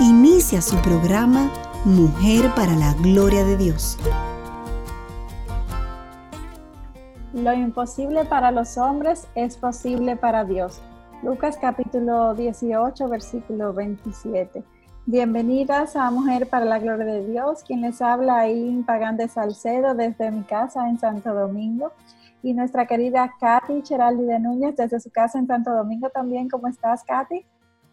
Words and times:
Inicia 0.00 0.62
su 0.62 0.78
programa 0.78 1.52
Mujer 1.84 2.50
para 2.56 2.72
la 2.72 2.94
Gloria 2.94 3.44
de 3.44 3.58
Dios. 3.58 3.98
Lo 7.34 7.52
imposible 7.52 8.24
para 8.24 8.50
los 8.50 8.78
hombres 8.78 9.28
es 9.34 9.58
posible 9.58 10.16
para 10.16 10.46
Dios. 10.46 10.80
Lucas 11.22 11.58
capítulo 11.60 12.34
18, 12.34 13.10
versículo 13.10 13.74
27. 13.74 14.64
Bienvenidas 15.04 15.94
a 15.96 16.10
Mujer 16.10 16.48
para 16.48 16.64
la 16.64 16.78
Gloria 16.78 17.04
de 17.04 17.26
Dios, 17.26 17.62
quien 17.62 17.82
les 17.82 18.00
habla 18.00 18.38
ahí 18.38 18.82
Pagán 18.86 19.18
de 19.18 19.28
Salcedo 19.28 19.94
desde 19.94 20.30
mi 20.30 20.44
casa 20.44 20.88
en 20.88 20.98
Santo 20.98 21.34
Domingo 21.34 21.92
y 22.42 22.54
nuestra 22.54 22.86
querida 22.86 23.34
Katy 23.38 23.82
Cheraldi 23.82 24.24
de 24.24 24.38
Núñez 24.38 24.76
desde 24.76 24.98
su 24.98 25.10
casa 25.10 25.38
en 25.38 25.46
Santo 25.46 25.72
Domingo 25.74 26.08
también. 26.08 26.48
¿Cómo 26.48 26.68
estás, 26.68 27.04
Katy? 27.04 27.44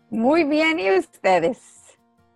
Muy 0.09 0.45
bien, 0.45 0.79
¿y 0.79 0.89
ustedes? 0.97 1.76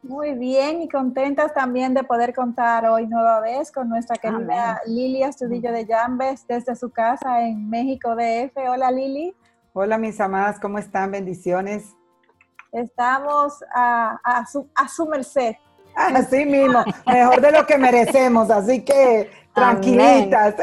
Muy 0.03 0.33
bien 0.33 0.81
y 0.81 0.89
contentas 0.89 1.53
también 1.53 1.93
de 1.93 2.03
poder 2.03 2.33
contar 2.33 2.87
hoy 2.87 3.05
nueva 3.05 3.39
vez 3.39 3.71
con 3.71 3.87
nuestra 3.87 4.15
querida 4.15 4.81
Lili 4.87 5.21
Astudillo 5.21 5.71
de 5.71 5.85
Llambes 5.85 6.47
desde 6.47 6.75
su 6.75 6.89
casa 6.89 7.43
en 7.43 7.69
México 7.69 8.15
DF. 8.15 8.57
Hola 8.67 8.89
Lili. 8.89 9.35
Hola 9.73 9.99
mis 9.99 10.19
amadas, 10.19 10.59
¿cómo 10.59 10.79
están? 10.79 11.11
Bendiciones. 11.11 11.95
Estamos 12.71 13.63
a, 13.75 14.19
a, 14.23 14.45
su, 14.47 14.67
a 14.73 14.87
su 14.87 15.05
merced. 15.05 15.53
Así 15.95 16.45
mismo, 16.45 16.83
mejor 17.05 17.39
de 17.39 17.51
lo 17.51 17.67
que 17.67 17.77
merecemos, 17.77 18.49
así 18.49 18.83
que 18.83 19.29
tranquilitas. 19.53 20.55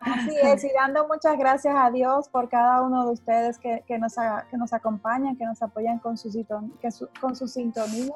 Así 0.00 0.36
es, 0.42 0.64
y 0.64 0.72
dando 0.72 1.06
muchas 1.06 1.38
gracias 1.38 1.74
a 1.76 1.90
Dios 1.90 2.28
por 2.28 2.48
cada 2.48 2.82
uno 2.82 3.06
de 3.06 3.12
ustedes 3.12 3.58
que, 3.58 3.84
que, 3.86 3.98
nos, 3.98 4.14
que 4.50 4.56
nos 4.56 4.72
acompañan, 4.72 5.36
que 5.36 5.44
nos 5.44 5.62
apoyan 5.62 5.98
con 5.98 6.16
su, 6.16 6.30
con 7.20 7.36
su 7.36 7.48
sintonía 7.48 8.14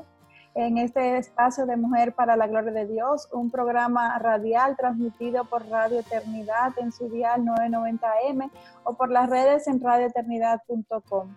en 0.55 0.79
este 0.79 1.17
espacio 1.17 1.67
de 1.67 1.77
Mujer 1.77 2.13
para 2.13 2.37
la 2.37 2.47
Gloria 2.47 2.73
de 2.73 2.87
Dios, 2.87 3.29
un 3.33 3.51
programa 3.51 4.19
radial 4.19 4.77
transmitido 4.77 5.45
por 5.45 5.69
Radio 5.69 6.01
Eternidad 6.01 6.73
en 6.79 6.91
su 6.91 7.09
dial 7.09 7.43
990M 7.43 8.51
o 8.85 8.95
por 8.95 9.11
las 9.11 9.31
redes 9.31 9.69
en 9.69 9.81
radioeternidad.com. 9.81 11.37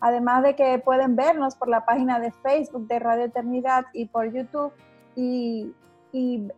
Además 0.00 0.42
de 0.42 0.56
que 0.56 0.78
pueden 0.78 1.16
vernos 1.16 1.56
por 1.56 1.68
la 1.68 1.84
página 1.84 2.20
de 2.20 2.32
Facebook 2.32 2.86
de 2.86 2.98
Radio 2.98 3.24
Eternidad 3.24 3.86
y 3.92 4.06
por 4.06 4.32
YouTube 4.32 4.72
y, 5.16 5.74
y 6.12 6.48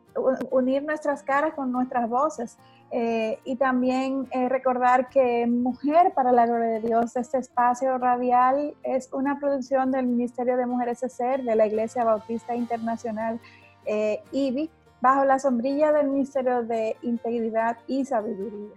unir 0.51 0.83
nuestras 0.83 1.23
caras 1.23 1.55
con 1.55 1.73
nuestras 1.73 2.09
voces. 2.09 2.59
Eh, 2.95 3.39
y 3.45 3.57
también 3.57 4.29
eh, 4.33 4.51
recordar 4.51 5.09
que 5.09 5.47
Mujer 5.47 6.13
para 6.15 6.31
la 6.31 6.47
Gloria 6.47 6.69
de 6.69 6.81
Dios, 6.81 7.17
este 7.17 7.39
espacio 7.39 7.97
radial, 7.97 8.75
es 8.83 9.09
una 9.13 9.39
producción 9.41 9.91
del 9.91 10.07
Ministerio 10.07 10.59
de 10.59 10.67
Mujeres 10.67 11.01
SER 11.01 11.43
de 11.43 11.57
la 11.57 11.67
Iglesia 11.67 12.05
Bautista 12.05 12.55
Internacional 12.55 13.41
eh, 13.87 14.21
IBI, 14.33 14.71
bajo 15.01 15.25
la 15.25 15.39
sombrilla 15.39 15.91
del 15.93 16.09
Ministerio 16.09 16.63
de 16.65 16.97
Integridad 17.01 17.79
y 17.87 18.05
Sabiduría. 18.05 18.77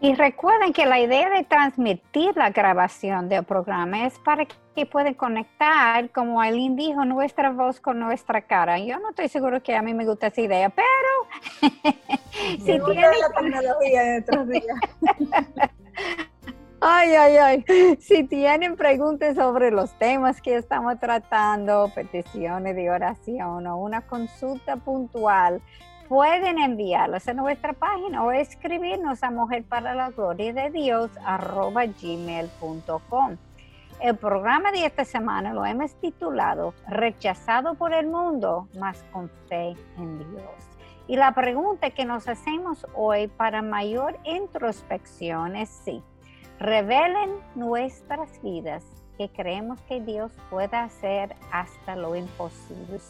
Y 0.00 0.14
recuerden 0.14 0.72
que 0.72 0.86
la 0.86 1.00
idea 1.00 1.28
de 1.28 1.42
transmitir 1.42 2.36
la 2.36 2.50
grabación 2.50 3.28
del 3.28 3.42
programa 3.42 4.06
es 4.06 4.16
para 4.20 4.44
que 4.44 4.54
puedan 4.84 5.14
conectar, 5.14 6.10
como 6.10 6.40
Aileen 6.40 6.76
dijo, 6.76 7.04
nuestra 7.04 7.50
voz 7.50 7.80
con 7.80 7.98
nuestra 7.98 8.42
cara. 8.42 8.78
Yo 8.78 8.98
no 8.98 9.10
estoy 9.10 9.28
seguro 9.28 9.62
que 9.62 9.74
a 9.74 9.82
mí 9.82 9.94
me 9.94 10.04
gusta 10.04 10.28
esa 10.28 10.40
idea, 10.40 10.70
pero 10.70 10.86
si 12.58 12.64
tienen... 12.64 13.10
la 13.20 13.30
tecnología 13.36 14.02
de 14.02 14.24
Ay, 16.80 17.10
ay, 17.10 17.36
ay. 17.36 17.64
Si 18.00 18.22
tienen 18.22 18.76
preguntas 18.76 19.34
sobre 19.34 19.72
los 19.72 19.90
temas 19.98 20.40
que 20.40 20.54
estamos 20.54 21.00
tratando, 21.00 21.90
peticiones 21.92 22.76
de 22.76 22.88
oración 22.88 23.66
o 23.66 23.76
una 23.78 24.02
consulta 24.02 24.76
puntual, 24.76 25.60
pueden 26.08 26.58
enviarlos 26.58 27.26
a 27.26 27.34
nuestra 27.34 27.72
página 27.72 28.24
o 28.24 28.30
escribirnos 28.30 29.24
a 29.24 29.30
mujer 29.30 29.64
para 29.64 29.94
la 29.94 30.10
gloria 30.10 30.52
de 30.52 30.70
Dios 30.70 31.10
arroba 31.24 31.84
gmail.com. 31.84 33.36
El 34.00 34.16
programa 34.16 34.70
de 34.70 34.86
esta 34.86 35.04
semana 35.04 35.52
lo 35.52 35.66
hemos 35.66 35.92
titulado 35.96 36.72
Rechazado 36.86 37.74
por 37.74 37.92
el 37.92 38.06
mundo, 38.06 38.68
más 38.78 39.02
con 39.12 39.28
fe 39.48 39.74
en 39.96 40.18
Dios. 40.18 40.68
Y 41.08 41.16
la 41.16 41.32
pregunta 41.32 41.90
que 41.90 42.04
nos 42.04 42.28
hacemos 42.28 42.86
hoy 42.94 43.26
para 43.26 43.60
mayor 43.60 44.16
introspección 44.22 45.56
es 45.56 45.68
si 45.68 46.00
revelen 46.60 47.30
nuestras 47.56 48.40
vidas 48.40 48.84
que 49.16 49.28
creemos 49.30 49.80
que 49.82 50.00
Dios 50.00 50.30
pueda 50.48 50.84
hacer 50.84 51.34
hasta 51.50 51.96
lo 51.96 52.14
imposible. 52.14 53.00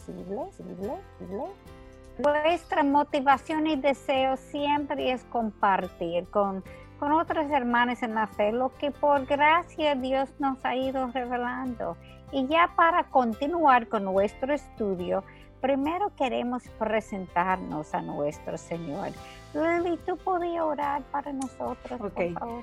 Nuestra 2.18 2.82
motivación 2.82 3.66
y 3.66 3.76
deseo 3.76 4.38
siempre 4.38 5.12
es 5.12 5.22
compartir 5.24 6.26
con, 6.30 6.64
con 6.98 7.12
otras 7.12 7.50
hermanas 7.50 8.02
en 8.02 8.14
la 8.14 8.26
fe 8.26 8.52
lo 8.52 8.74
que 8.76 8.90
por 8.90 9.26
gracia 9.26 9.94
Dios 9.94 10.28
nos 10.38 10.64
ha 10.64 10.76
ido 10.76 11.06
revelando. 11.08 11.96
Y 12.32 12.46
ya 12.46 12.72
para 12.76 13.04
continuar 13.04 13.88
con 13.88 14.04
nuestro 14.04 14.52
estudio, 14.52 15.24
primero 15.60 16.12
queremos 16.16 16.64
presentarnos 16.78 17.94
a 17.94 18.02
nuestro 18.02 18.58
Señor. 18.58 19.08
Lili, 19.54 19.98
¿tú 20.04 20.16
podías 20.18 20.62
orar 20.62 21.02
para 21.10 21.32
nosotros, 21.32 21.98
por 21.98 22.32
favor? 22.32 22.62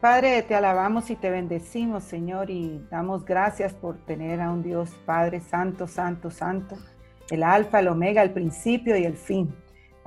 Padre, 0.00 0.42
te 0.42 0.54
alabamos 0.54 1.10
y 1.10 1.16
te 1.16 1.30
bendecimos, 1.30 2.04
Señor, 2.04 2.50
y 2.50 2.86
damos 2.90 3.24
gracias 3.24 3.74
por 3.74 3.96
tener 4.04 4.40
a 4.40 4.50
un 4.50 4.62
Dios 4.62 4.90
Padre 5.04 5.40
Santo, 5.40 5.88
Santo, 5.88 6.30
Santo 6.30 6.76
el 7.30 7.42
alfa, 7.42 7.80
el 7.80 7.88
omega, 7.88 8.22
el 8.22 8.30
principio 8.30 8.96
y 8.96 9.04
el 9.04 9.16
fin. 9.16 9.54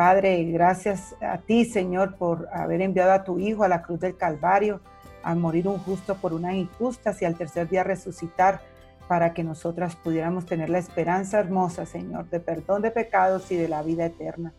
Padre, 0.02 0.44
gracias 0.46 1.16
a 1.22 1.38
ti, 1.38 1.64
Señor, 1.64 2.16
por 2.16 2.50
haber 2.52 2.82
enviado 2.82 3.12
a 3.12 3.24
tu 3.24 3.38
Hijo 3.38 3.64
a 3.64 3.68
la 3.68 3.84
cruz 3.84 4.00
del 4.00 4.18
Calvario, 4.18 4.82
a 5.22 5.36
morir 5.36 5.68
un 5.68 5.78
justo 5.78 6.16
por 6.16 6.34
una 6.34 6.56
injusta 6.56 7.16
y 7.22 7.26
al 7.26 7.38
tercer 7.38 7.70
día 7.70 7.84
resucitar 7.84 8.62
para 9.08 9.36
que 9.36 9.44
nosotras 9.44 9.96
pudiéramos 9.96 10.48
tener 10.48 10.72
la 10.72 10.80
esperanza 10.80 11.38
hermosa, 11.38 11.86
Señor, 11.86 12.28
de 12.32 12.40
perdón 12.40 12.82
de 12.82 12.90
pecados 12.90 13.52
y 13.52 13.58
de 13.58 13.68
la 13.68 13.84
vida 13.84 14.08
eterna. 14.08 14.56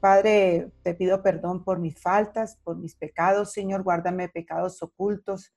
Padre, 0.00 0.70
te 0.82 0.94
pido 0.94 1.22
perdón 1.22 1.64
por 1.64 1.78
mis 1.78 2.00
faltas, 2.00 2.56
por 2.64 2.78
mis 2.78 2.94
pecados, 2.94 3.52
Señor, 3.52 3.82
guárdame 3.82 4.30
pecados 4.30 4.82
ocultos, 4.82 5.52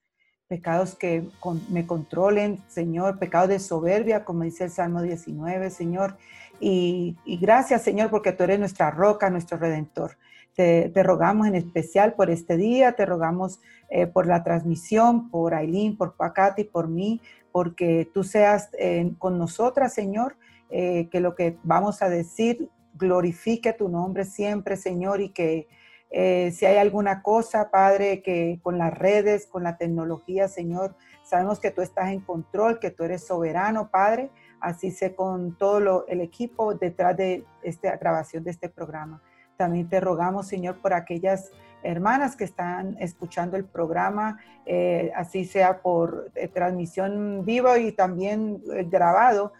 pecados 0.46 0.94
que 0.94 1.26
me 1.70 1.86
controlen, 1.86 2.62
Señor, 2.68 3.18
pecados 3.18 3.48
de 3.48 3.60
soberbia, 3.60 4.26
como 4.26 4.42
dice 4.42 4.64
el 4.64 4.70
Salmo 4.70 5.00
19, 5.00 5.70
Señor, 5.70 6.18
y, 6.64 7.38
gracias, 7.40 7.82
Señor, 7.82 8.08
porque 8.08 8.32
tú 8.32 8.44
eres 8.44 8.60
nuestra 8.60 8.92
roca, 8.92 9.30
nuestro 9.30 9.58
redentor. 9.58 10.16
Te, 10.54 10.92
rogamos 11.02 11.48
en 11.48 11.56
especial 11.56 12.14
por 12.14 12.30
este 12.30 12.56
día, 12.56 12.92
te 12.92 13.04
rogamos 13.04 13.60
eh, 13.88 14.06
por 14.06 14.26
la 14.26 14.44
transmisión, 14.44 15.28
por 15.28 15.54
Aileen, 15.54 15.96
por 15.96 16.14
Pacati, 16.14 16.62
por 16.62 16.86
mí, 16.86 17.20
porque 17.50 18.08
tú 18.14 18.22
seas 18.22 18.68
eh, 18.78 19.10
con 19.18 19.38
nosotras, 19.38 19.92
Señor, 19.92 20.36
eh, 20.70 21.08
que 21.10 21.20
lo 21.20 21.34
que 21.34 21.58
vamos 21.64 22.00
a 22.00 22.08
decir 22.08 22.68
glorifique 22.94 23.72
tu 23.72 23.88
nombre 23.88 24.24
siempre, 24.24 24.76
Señor, 24.76 25.20
y 25.20 25.30
que 25.30 25.66
si 26.14 26.66
hay 26.66 26.76
alguna 26.76 27.22
cosa, 27.22 27.70
Padre, 27.70 28.20
que 28.20 28.60
con 28.62 28.76
las 28.76 28.92
redes, 28.92 29.46
con 29.46 29.62
la 29.62 29.78
tecnología, 29.78 30.46
Señor, 30.46 30.94
sabemos 31.24 31.58
que 31.58 31.70
tú 31.70 31.80
estás 31.80 32.10
en 32.10 32.20
control, 32.20 32.78
que 32.78 32.90
tú 32.90 33.04
eres 33.04 33.26
soberano, 33.26 33.88
Padre, 33.90 34.28
así 34.62 34.90
sé 34.90 35.14
con 35.14 35.56
todo 35.58 36.06
el 36.06 36.20
equipo 36.20 36.74
detrás 36.74 37.16
de 37.16 37.44
esta 37.62 37.96
grabación 37.96 38.44
de 38.44 38.52
este 38.52 38.68
programa. 38.68 39.20
También 39.56 39.88
te 39.88 40.00
rogamos, 40.00 40.46
Señor, 40.46 40.80
por 40.80 40.94
aquellas 40.94 41.50
hermanas 41.82 42.36
que 42.36 42.44
están 42.44 42.96
escuchando 43.00 43.56
el 43.56 43.64
programa, 43.64 44.38
eh, 44.66 45.10
así 45.16 45.44
sea 45.44 45.82
por 45.82 46.30
eh, 46.34 46.48
transmisión 46.48 47.44
viva 47.44 47.78
y 47.78 47.92
también 47.92 48.62
eh, 48.72 48.84
grabado, 48.84 49.52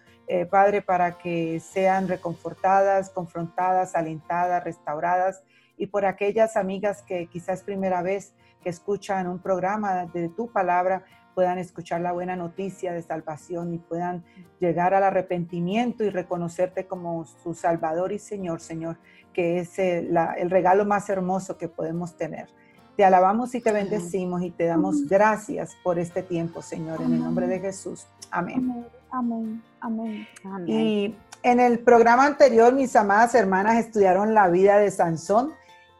Padre, 0.50 0.81
para 0.81 1.19
que 1.19 1.60
sean 1.60 2.08
reconfortadas, 2.08 3.10
confrontadas, 3.10 3.94
alentadas, 3.94 4.64
restauradas, 4.64 5.44
y 5.76 5.88
por 5.88 6.06
aquellas 6.06 6.56
amigas 6.56 7.02
que 7.02 7.26
quizás 7.26 7.62
primera 7.62 8.00
vez 8.00 8.32
que 8.62 8.70
escuchan 8.70 9.26
un 9.26 9.40
programa 9.40 10.06
de 10.06 10.31
tu 10.31 10.50
palabra, 10.50 11.04
puedan 11.34 11.58
escuchar 11.58 12.00
la 12.00 12.12
buena 12.12 12.37
noticia 12.37 12.93
de 12.93 13.02
salvación 13.02 13.75
y 13.75 13.79
puedan 13.79 14.25
llegar 14.61 14.94
al 14.94 15.05
arrepentimiento 15.05 16.05
y 16.05 16.11
reconocerte 16.11 16.87
como 16.87 17.25
su 17.25 17.55
Salvador 17.55 18.12
y 18.12 18.19
Señor, 18.19 18.61
Señor, 18.61 18.99
que 19.32 19.58
es 19.58 19.79
el, 19.79 20.17
el 20.37 20.50
regalo 20.50 20.84
más 20.84 21.08
hermoso 21.08 21.58
que 21.58 21.69
podemos 21.69 22.17
tener. 22.17 22.49
Te 22.96 23.05
alabamos 23.05 23.55
y 23.55 23.61
te 23.61 23.73
bendecimos 23.73 24.43
y 24.43 24.50
te 24.50 24.67
damos 24.67 25.08
gracias 25.08 25.75
por 25.82 25.99
este 25.99 26.23
tiempo, 26.23 26.61
Señor, 26.61 27.00
en 27.00 27.14
el 27.14 27.20
nombre 27.20 27.46
de 27.46 27.58
Jesús. 27.58 28.06
Amén. 28.31 28.85
Amén. 29.11 29.62
Amén. 29.81 30.26
Y 30.67 31.14
en 31.43 31.58
el 31.58 31.81
programa 31.81 32.26
anterior, 32.26 32.73
mis 32.73 32.94
amadas 32.94 33.35
hermanas 33.35 33.78
estudiaron 33.78 34.35
la 34.35 34.49
vida 34.49 34.78
de 34.78 34.90
Sansón 34.90 35.52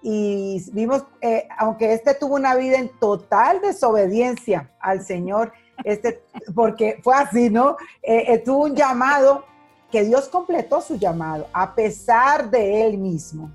y 0.03 0.63
vimos, 0.73 1.05
eh, 1.21 1.47
aunque 1.57 1.93
este 1.93 2.15
tuvo 2.15 2.35
una 2.35 2.57
vida 2.57 2.77
en 2.77 2.89
total 2.99 3.61
desobediencia 3.61 4.71
al 4.81 5.05
Señor, 5.05 5.53
este, 5.85 6.23
porque 6.55 7.01
fue 7.03 7.15
así, 7.15 7.51
¿no? 7.51 7.77
Eh, 8.03 8.25
eh, 8.29 8.39
tuvo 8.39 8.65
un 8.65 8.75
llamado 8.75 9.45
que 9.91 10.03
Dios 10.05 10.29
completó 10.29 10.81
su 10.81 10.97
llamado 10.97 11.47
a 11.53 11.75
pesar 11.75 12.51
de 12.51 12.87
él 12.87 12.99
mismo. 12.99 13.51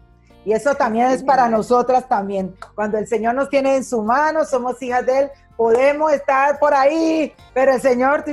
Y 0.45 0.53
eso 0.53 0.75
también 0.75 1.07
es 1.07 1.23
para 1.23 1.49
nosotras 1.49 2.07
también. 2.07 2.55
Cuando 2.73 2.97
el 2.97 3.05
Señor 3.05 3.35
nos 3.35 3.49
tiene 3.49 3.75
en 3.75 3.83
su 3.83 4.01
mano, 4.01 4.45
somos 4.45 4.81
hijas 4.81 5.05
de 5.05 5.19
Él, 5.19 5.31
podemos 5.57 6.13
estar 6.13 6.57
por 6.57 6.73
ahí, 6.73 7.33
pero 7.53 7.73
el 7.73 7.81
Señor 7.81 8.23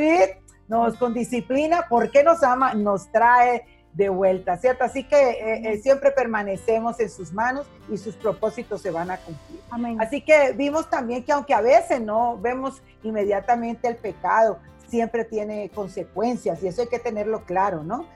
nos 0.68 0.96
con 0.96 1.12
disciplina, 1.12 1.86
porque 1.90 2.22
nos 2.22 2.44
ama, 2.44 2.72
nos 2.74 3.10
trae 3.10 3.64
de 3.94 4.08
vuelta, 4.08 4.56
¿cierto? 4.56 4.84
Así 4.84 5.04
que 5.04 5.16
eh, 5.16 5.72
eh, 5.72 5.78
siempre 5.78 6.10
permanecemos 6.10 6.98
en 7.00 7.08
sus 7.08 7.32
manos 7.32 7.66
y 7.88 7.96
sus 7.96 8.16
propósitos 8.16 8.82
se 8.82 8.90
van 8.90 9.10
a 9.10 9.18
cumplir. 9.18 9.60
Amén. 9.70 10.00
Así 10.00 10.20
que 10.20 10.52
vimos 10.52 10.90
también 10.90 11.24
que 11.24 11.32
aunque 11.32 11.54
a 11.54 11.60
veces 11.60 12.00
no 12.00 12.36
vemos 12.38 12.82
inmediatamente 13.04 13.88
el 13.88 13.96
pecado, 13.96 14.58
siempre 14.88 15.24
tiene 15.24 15.70
consecuencias 15.70 16.62
y 16.62 16.68
eso 16.68 16.82
hay 16.82 16.88
que 16.88 16.98
tenerlo 16.98 17.44
claro, 17.44 17.84
¿no? 17.84 18.06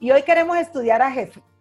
Y 0.00 0.10
hoy 0.10 0.22
queremos 0.22 0.56
estudiar 0.56 1.02
a 1.02 1.12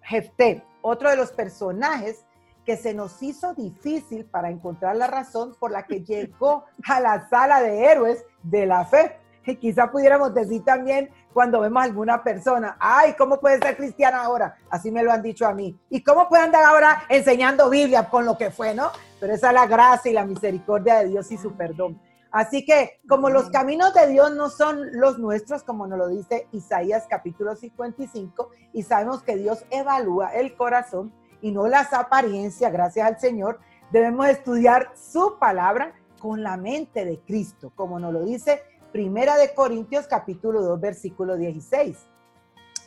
Jefté, 0.02 0.64
otro 0.82 1.10
de 1.10 1.18
los 1.18 1.32
personajes 1.32 2.24
que 2.66 2.78
se 2.78 2.94
nos 2.94 3.22
hizo 3.24 3.54
difícil 3.54 4.26
para 4.26 4.50
encontrar 4.50 4.96
la 4.96 5.08
razón 5.08 5.56
por 5.60 5.72
la 5.72 5.84
que 5.84 6.04
llegó 6.04 6.66
a 6.86 7.00
la 7.00 7.28
sala 7.30 7.62
de 7.62 7.86
héroes 7.86 8.26
de 8.44 8.66
la 8.66 8.86
fe. 8.86 9.18
Y 9.48 9.56
quizá 9.56 9.90
pudiéramos 9.90 10.34
decir 10.34 10.64
también 10.66 11.10
cuando 11.34 11.62
vemos 11.62 11.82
a 11.82 11.86
alguna 11.86 12.22
persona, 12.22 12.76
ay, 12.80 13.14
¿cómo 13.18 13.40
puede 13.40 13.60
ser 13.60 13.78
cristiana 13.78 14.24
ahora? 14.24 14.58
Así 14.70 14.92
me 14.92 15.04
lo 15.04 15.12
han 15.12 15.22
dicho 15.22 15.48
a 15.48 15.54
mí. 15.54 15.80
¿Y 15.90 16.04
cómo 16.04 16.28
puede 16.28 16.44
andar 16.44 16.66
ahora 16.66 17.04
enseñando 17.08 17.70
Biblia 17.70 18.10
con 18.10 18.26
lo 18.26 18.38
que 18.38 18.52
fue, 18.52 18.76
no? 18.76 18.92
Pero 19.22 19.34
esa 19.34 19.48
es 19.48 19.54
la 19.54 19.66
gracia 19.66 20.12
y 20.12 20.14
la 20.14 20.26
misericordia 20.26 21.00
de 21.00 21.08
Dios 21.08 21.32
y 21.32 21.38
su 21.38 21.54
perdón. 21.54 21.98
Así 22.30 22.66
que 22.66 23.00
como 23.08 23.30
los 23.30 23.50
caminos 23.50 23.94
de 23.94 24.08
Dios 24.08 24.36
no 24.36 24.50
son 24.50 24.92
los 24.92 25.18
nuestros, 25.18 25.64
como 25.64 25.88
nos 25.88 25.98
lo 25.98 26.10
dice 26.10 26.48
Isaías 26.52 27.06
capítulo 27.10 27.56
55, 27.56 28.50
y 28.74 28.84
sabemos 28.84 29.24
que 29.24 29.38
Dios 29.38 29.64
evalúa 29.70 30.34
el 30.34 30.56
corazón 30.58 31.14
y 31.42 31.52
no 31.52 31.70
las 31.70 31.94
apariencias, 31.94 32.72
gracias 32.74 33.08
al 33.08 33.20
Señor, 33.20 33.60
debemos 33.92 34.28
estudiar 34.28 34.92
su 34.94 35.38
palabra 35.40 35.94
con 36.20 36.44
la 36.44 36.58
mente 36.58 37.06
de 37.06 37.20
Cristo, 37.22 37.72
como 37.76 37.98
nos 37.98 38.12
lo 38.12 38.26
dice 38.26 38.62
Primera 38.92 39.38
de 39.38 39.54
Corintios 39.54 40.08
capítulo 40.08 40.62
2 40.62 40.80
versículo 40.80 41.38
16. 41.38 41.98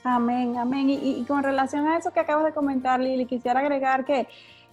Amén, 0.05 0.57
amén. 0.57 0.89
Y, 0.89 1.25
con 1.27 1.43
relación 1.43 1.87
a 1.87 1.99
eso 1.99 2.11
que 2.11 2.21
acabas 2.21 2.45
de 2.45 2.53
comentar, 2.53 3.01
Lili, 3.01 3.27
quisiera 3.27 3.61
agregar 3.61 4.05
que 4.05 4.27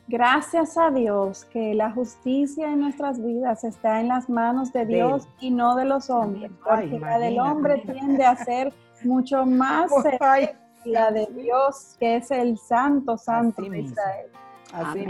gracias 0.07 0.77
a 0.77 0.89
Dios 0.89 1.45
que 1.45 1.73
la 1.73 1.91
justicia 1.91 2.71
en 2.71 2.79
nuestras 2.79 3.21
vidas 3.21 3.63
está 3.65 3.99
en 3.99 4.07
las 4.07 4.29
manos 4.29 4.71
de 4.71 4.85
Dios 4.85 5.27
y 5.41 5.51
no 5.51 5.75
de 5.75 5.83
los 5.85 6.09
hombres, 6.09 6.49
porque 6.63 6.99
la 6.99 7.19
del 7.19 7.39
hombre 7.39 7.83
tiende 7.85 8.25
a 8.25 8.35
ser 8.37 8.73
mucho 9.03 9.45
más 9.45 9.91
la 10.85 11.11
de 11.11 11.27
Dios, 11.27 11.97
que 11.99 12.15
es 12.15 12.31
el 12.31 12.57
santo, 12.57 13.17
santo 13.17 13.61
de 13.63 13.79
Israel. 13.79 14.27
Así 14.73 15.05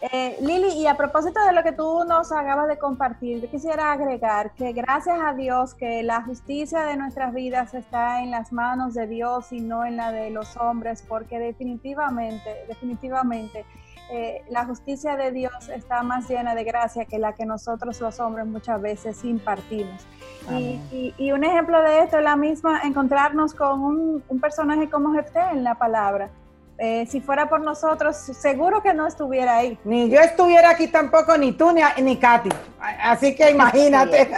eh, 0.00 0.38
Lili, 0.40 0.68
y 0.74 0.86
a 0.86 0.96
propósito 0.96 1.40
de 1.44 1.52
lo 1.52 1.64
que 1.64 1.72
tú 1.72 2.04
nos 2.04 2.30
acabas 2.30 2.68
de 2.68 2.78
compartir, 2.78 3.40
yo 3.40 3.50
quisiera 3.50 3.90
agregar 3.90 4.52
que 4.52 4.72
gracias 4.72 5.18
a 5.20 5.32
Dios 5.32 5.74
que 5.74 6.04
la 6.04 6.22
justicia 6.22 6.82
de 6.82 6.96
nuestras 6.96 7.34
vidas 7.34 7.74
está 7.74 8.22
en 8.22 8.30
las 8.30 8.52
manos 8.52 8.94
de 8.94 9.08
Dios 9.08 9.50
y 9.52 9.60
no 9.60 9.84
en 9.84 9.96
la 9.96 10.12
de 10.12 10.30
los 10.30 10.56
hombres, 10.56 11.04
porque 11.06 11.40
definitivamente, 11.40 12.64
definitivamente, 12.68 13.64
eh, 14.10 14.44
la 14.48 14.64
justicia 14.66 15.16
de 15.16 15.32
Dios 15.32 15.68
está 15.68 16.04
más 16.04 16.30
llena 16.30 16.54
de 16.54 16.62
gracia 16.62 17.04
que 17.04 17.18
la 17.18 17.34
que 17.34 17.44
nosotros 17.44 18.00
los 18.00 18.20
hombres 18.20 18.46
muchas 18.46 18.80
veces 18.80 19.24
impartimos. 19.24 20.06
Y, 20.50 21.32
un 21.32 21.44
ejemplo 21.44 21.82
de 21.82 22.04
esto 22.04 22.18
es 22.18 22.24
la 22.24 22.36
misma, 22.36 22.80
encontrarnos 22.84 23.52
con 23.52 23.82
un, 23.82 24.24
un 24.28 24.40
personaje 24.40 24.88
como 24.88 25.12
Jefté 25.12 25.40
en 25.52 25.64
la 25.64 25.74
palabra. 25.74 26.30
Eh, 26.78 27.06
si 27.06 27.20
fuera 27.20 27.48
por 27.48 27.60
nosotros, 27.60 28.16
seguro 28.16 28.80
que 28.82 28.94
no 28.94 29.06
estuviera 29.06 29.56
ahí. 29.56 29.76
Ni 29.84 30.08
yo 30.08 30.20
estuviera 30.20 30.70
aquí 30.70 30.86
tampoco, 30.86 31.36
ni 31.36 31.52
tú, 31.52 31.72
ni, 31.72 31.82
ni 32.02 32.16
Katy. 32.16 32.50
Así 32.80 33.34
que 33.34 33.50
imagínate. 33.50 34.30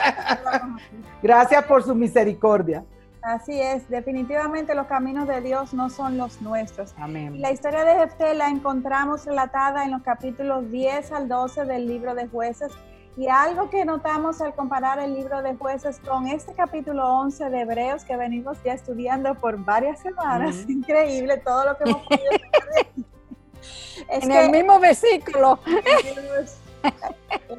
Gracias 1.22 1.64
por 1.64 1.82
su 1.82 1.94
misericordia. 1.94 2.82
Así 3.22 3.60
es, 3.60 3.86
definitivamente 3.90 4.74
los 4.74 4.86
caminos 4.86 5.28
de 5.28 5.42
Dios 5.42 5.74
no 5.74 5.90
son 5.90 6.16
los 6.16 6.40
nuestros. 6.40 6.94
Amén. 6.96 7.42
La 7.42 7.52
historia 7.52 7.84
de 7.84 7.94
Jefté 7.96 8.32
la 8.32 8.48
encontramos 8.48 9.26
relatada 9.26 9.84
en 9.84 9.90
los 9.90 10.02
capítulos 10.02 10.70
10 10.70 11.12
al 11.12 11.28
12 11.28 11.66
del 11.66 11.86
libro 11.86 12.14
de 12.14 12.26
jueces 12.28 12.72
y 13.16 13.28
algo 13.28 13.70
que 13.70 13.84
notamos 13.84 14.40
al 14.40 14.54
comparar 14.54 14.98
el 14.98 15.14
libro 15.14 15.42
de 15.42 15.56
jueces 15.56 16.00
con 16.00 16.28
este 16.28 16.52
capítulo 16.52 17.06
11 17.06 17.50
de 17.50 17.60
Hebreos 17.60 18.04
que 18.04 18.16
venimos 18.16 18.58
ya 18.64 18.72
estudiando 18.72 19.34
por 19.34 19.62
varias 19.64 20.00
semanas, 20.00 20.64
increíble 20.68 21.38
todo 21.38 21.66
lo 21.66 21.76
que 21.76 21.84
hemos 21.84 22.02
podido 22.02 22.30
En 24.08 24.30
el 24.32 24.50
mismo 24.50 24.80
versículo. 24.80 25.58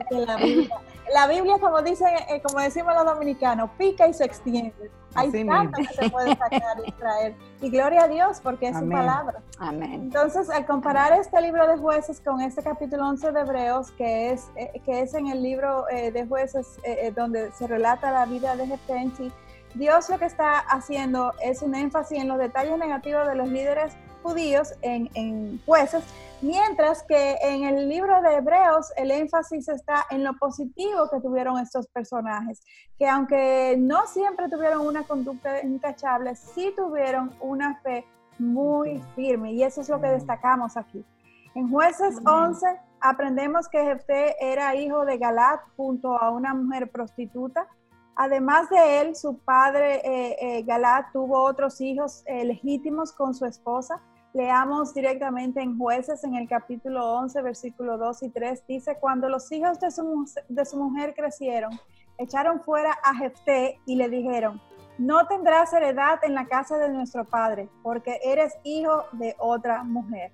la, 0.09 0.35
Biblia, 0.37 0.75
la 1.13 1.27
Biblia, 1.27 1.57
como 1.59 1.81
dicen, 1.81 2.07
eh, 2.29 2.41
como 2.41 2.59
decimos 2.59 2.93
los 2.95 3.05
dominicanos, 3.05 3.69
pica 3.77 4.07
y 4.07 4.13
se 4.13 4.25
extiende. 4.25 4.91
Hay 5.13 5.45
tanto 5.45 5.77
que 5.77 5.93
se 5.93 6.09
puede 6.09 6.29
sacar 6.35 6.77
y 6.85 6.91
traer. 6.93 7.35
Y 7.61 7.69
gloria 7.69 8.03
a 8.03 8.07
Dios 8.07 8.39
porque 8.41 8.69
es 8.69 8.77
su 8.77 8.87
palabra. 8.87 9.41
Amén. 9.59 9.93
Entonces, 9.93 10.49
al 10.49 10.65
comparar 10.65 11.13
este 11.13 11.41
libro 11.41 11.67
de 11.67 11.77
jueces 11.77 12.21
con 12.21 12.41
este 12.41 12.63
capítulo 12.63 13.07
11 13.09 13.31
de 13.31 13.39
Hebreos, 13.41 13.91
que 13.91 14.31
es, 14.31 14.49
eh, 14.55 14.81
que 14.85 15.01
es 15.01 15.13
en 15.13 15.27
el 15.27 15.43
libro 15.43 15.89
eh, 15.89 16.11
de 16.11 16.25
jueces 16.25 16.79
eh, 16.83 17.11
donde 17.15 17.51
se 17.51 17.67
relata 17.67 18.11
la 18.11 18.25
vida 18.25 18.55
de 18.55 18.67
Jefté 18.67 19.31
Dios 19.73 20.09
lo 20.09 20.19
que 20.19 20.25
está 20.25 20.59
haciendo 20.59 21.33
es 21.41 21.61
un 21.61 21.75
énfasis 21.75 22.19
en 22.19 22.27
los 22.27 22.37
detalles 22.37 22.77
negativos 22.77 23.25
de 23.27 23.35
los 23.35 23.47
líderes 23.47 23.93
judíos 24.21 24.73
en, 24.81 25.09
en 25.13 25.61
jueces 25.65 26.03
Mientras 26.41 27.03
que 27.03 27.35
en 27.43 27.65
el 27.65 27.87
libro 27.87 28.19
de 28.23 28.37
Hebreos 28.37 28.91
el 28.97 29.11
énfasis 29.11 29.69
está 29.69 30.05
en 30.09 30.23
lo 30.23 30.33
positivo 30.33 31.07
que 31.11 31.21
tuvieron 31.21 31.59
estos 31.59 31.87
personajes, 31.89 32.63
que 32.97 33.07
aunque 33.07 33.75
no 33.77 34.07
siempre 34.07 34.49
tuvieron 34.49 34.87
una 34.87 35.03
conducta 35.03 35.61
intachable, 35.61 36.35
sí 36.35 36.73
tuvieron 36.75 37.31
una 37.41 37.79
fe 37.81 38.05
muy 38.39 39.03
firme 39.15 39.53
y 39.53 39.61
eso 39.61 39.81
es 39.81 39.89
lo 39.89 40.01
que 40.01 40.07
destacamos 40.07 40.77
aquí. 40.77 41.05
En 41.53 41.69
jueces 41.69 42.19
11 42.25 42.65
aprendemos 43.01 43.69
que 43.69 43.83
Jefté 43.83 44.35
era 44.39 44.73
hijo 44.73 45.05
de 45.05 45.19
Galat 45.19 45.61
junto 45.77 46.17
a 46.17 46.31
una 46.31 46.55
mujer 46.55 46.89
prostituta. 46.89 47.67
Además 48.15 48.67
de 48.71 49.01
él, 49.01 49.15
su 49.15 49.37
padre 49.37 50.01
eh, 50.03 50.37
eh, 50.41 50.63
Galat 50.63 51.11
tuvo 51.13 51.43
otros 51.43 51.79
hijos 51.81 52.23
eh, 52.25 52.45
legítimos 52.45 53.11
con 53.11 53.35
su 53.35 53.45
esposa 53.45 54.01
Leamos 54.33 54.93
directamente 54.93 55.61
en 55.61 55.77
jueces 55.77 56.23
en 56.23 56.35
el 56.35 56.47
capítulo 56.47 57.15
11, 57.15 57.41
versículo 57.41 57.97
2 57.97 58.23
y 58.23 58.29
3. 58.29 58.65
Dice, 58.65 58.97
cuando 58.99 59.27
los 59.27 59.51
hijos 59.51 59.79
de 59.79 59.91
su, 59.91 60.25
de 60.47 60.65
su 60.65 60.77
mujer 60.77 61.13
crecieron, 61.13 61.77
echaron 62.17 62.61
fuera 62.61 62.97
a 63.03 63.13
Jefté 63.15 63.79
y 63.85 63.95
le 63.95 64.07
dijeron, 64.07 64.61
no 64.97 65.27
tendrás 65.27 65.73
heredad 65.73 66.19
en 66.23 66.33
la 66.33 66.45
casa 66.45 66.77
de 66.77 66.89
nuestro 66.89 67.25
padre, 67.25 67.67
porque 67.83 68.19
eres 68.23 68.53
hijo 68.63 69.03
de 69.13 69.35
otra 69.39 69.83
mujer. 69.83 70.31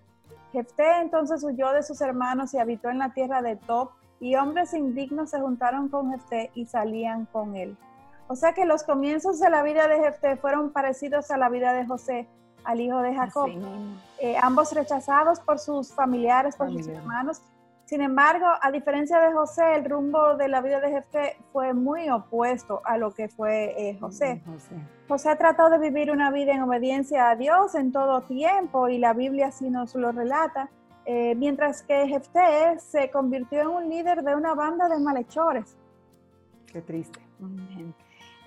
Jefté 0.51 1.01
entonces 1.01 1.43
huyó 1.43 1.71
de 1.71 1.83
sus 1.83 1.99
hermanos 2.01 2.53
y 2.53 2.59
habitó 2.59 2.89
en 2.89 2.99
la 2.99 3.13
tierra 3.13 3.41
de 3.41 3.55
Top, 3.55 3.91
y 4.19 4.35
hombres 4.35 4.73
indignos 4.73 5.29
se 5.29 5.39
juntaron 5.39 5.89
con 5.89 6.11
Jefté 6.11 6.51
y 6.53 6.65
salían 6.65 7.25
con 7.25 7.55
él. 7.55 7.77
O 8.27 8.35
sea 8.35 8.53
que 8.53 8.65
los 8.65 8.83
comienzos 8.83 9.39
de 9.39 9.49
la 9.49 9.63
vida 9.63 9.87
de 9.87 9.99
Jefté 9.99 10.35
fueron 10.37 10.71
parecidos 10.71 11.31
a 11.31 11.37
la 11.37 11.49
vida 11.49 11.73
de 11.73 11.85
José, 11.85 12.27
al 12.67 12.81
hijo 12.81 13.01
de 13.01 13.15
Jacob, 13.15 13.50
eh, 14.19 14.36
ambos 14.41 14.74
rechazados 14.74 15.39
por 15.39 15.57
sus 15.57 15.93
familiares, 15.93 16.55
por 16.57 16.69
sus 16.71 16.86
hermanos. 16.88 17.41
Sin 17.86 18.01
embargo, 18.01 18.45
a 18.62 18.69
diferencia 18.71 19.21
de 19.21 19.31
José, 19.31 19.75
el 19.75 19.86
rumbo 19.86 20.36
de 20.36 20.50
la 20.50 20.59
vida 20.59 20.81
de 20.81 20.89
Jefté 20.89 21.38
fue 21.53 21.74
muy 21.74 22.09
opuesto 22.09 22.81
a 22.83 22.97
lo 22.97 23.13
que 23.13 23.29
fue 23.29 23.74
eh, 23.77 23.97
José. 23.97 24.41
José. 25.07 25.36
trató 25.38 25.69
de 25.69 25.79
vivir 25.79 26.12
una 26.12 26.29
vida 26.29 26.51
en 26.51 26.62
obediencia 26.62 27.29
a 27.29 27.38
Dios 27.38 27.74
en 27.75 27.93
todo 27.93 28.21
tiempo 28.24 28.89
y 28.89 28.97
la 28.97 29.13
Biblia 29.13 29.47
así 29.47 29.69
nos 29.69 29.95
lo 29.95 30.12
relata, 30.12 30.69
eh, 31.05 31.36
mientras 31.36 31.83
que 31.83 32.05
Jefté 32.05 32.77
se 32.79 33.09
convirtió 33.09 33.62
en 33.62 33.67
un 33.67 33.89
líder 33.89 34.24
de 34.24 34.36
una 34.36 34.53
banda 34.53 34.89
de 34.89 35.00
malhechores. 35.00 35.77
Qué 36.65 36.81
triste. 36.81 37.21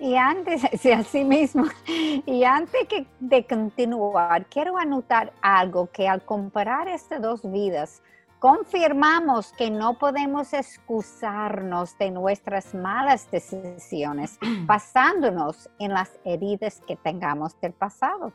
Y 0.01 0.15
antes, 0.15 0.63
sí, 0.81 0.91
así 0.91 1.23
mismo, 1.23 1.65
y 1.85 2.43
antes 2.43 2.87
que 2.87 3.05
de 3.19 3.45
continuar, 3.45 4.47
quiero 4.47 4.75
anotar 4.77 5.31
algo 5.41 5.91
que 5.91 6.07
al 6.07 6.25
comparar 6.25 6.87
estas 6.87 7.21
dos 7.21 7.49
vidas, 7.49 8.01
confirmamos 8.39 9.53
que 9.53 9.69
no 9.69 9.99
podemos 9.99 10.53
excusarnos 10.53 11.95
de 11.99 12.09
nuestras 12.09 12.73
malas 12.73 13.29
decisiones 13.29 14.39
basándonos 14.65 15.69
en 15.77 15.93
las 15.93 16.19
heridas 16.25 16.81
que 16.87 16.95
tengamos 16.95 17.59
del 17.61 17.73
pasado. 17.73 18.33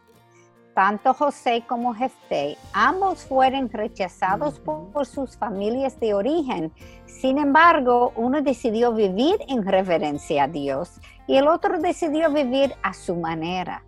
Tanto 0.76 1.14
José 1.14 1.64
como 1.66 1.94
Jefté, 1.94 2.58
ambos 2.74 3.24
fueron 3.24 3.70
rechazados 3.70 4.60
por, 4.60 5.06
sus 5.06 5.34
familias 5.38 5.98
de 6.00 6.12
origen. 6.12 6.70
Sin 7.06 7.38
embargo, 7.38 8.12
uno 8.14 8.42
decidió 8.42 8.92
vivir 8.92 9.38
en 9.48 9.64
reverencia 9.64 10.44
a 10.44 10.48
Dios 10.48 11.00
y 11.26 11.36
el 11.36 11.48
otro 11.48 11.80
decidió 11.80 12.30
vivir 12.30 12.74
a 12.82 12.92
su 12.92 13.16
manera. 13.16 13.84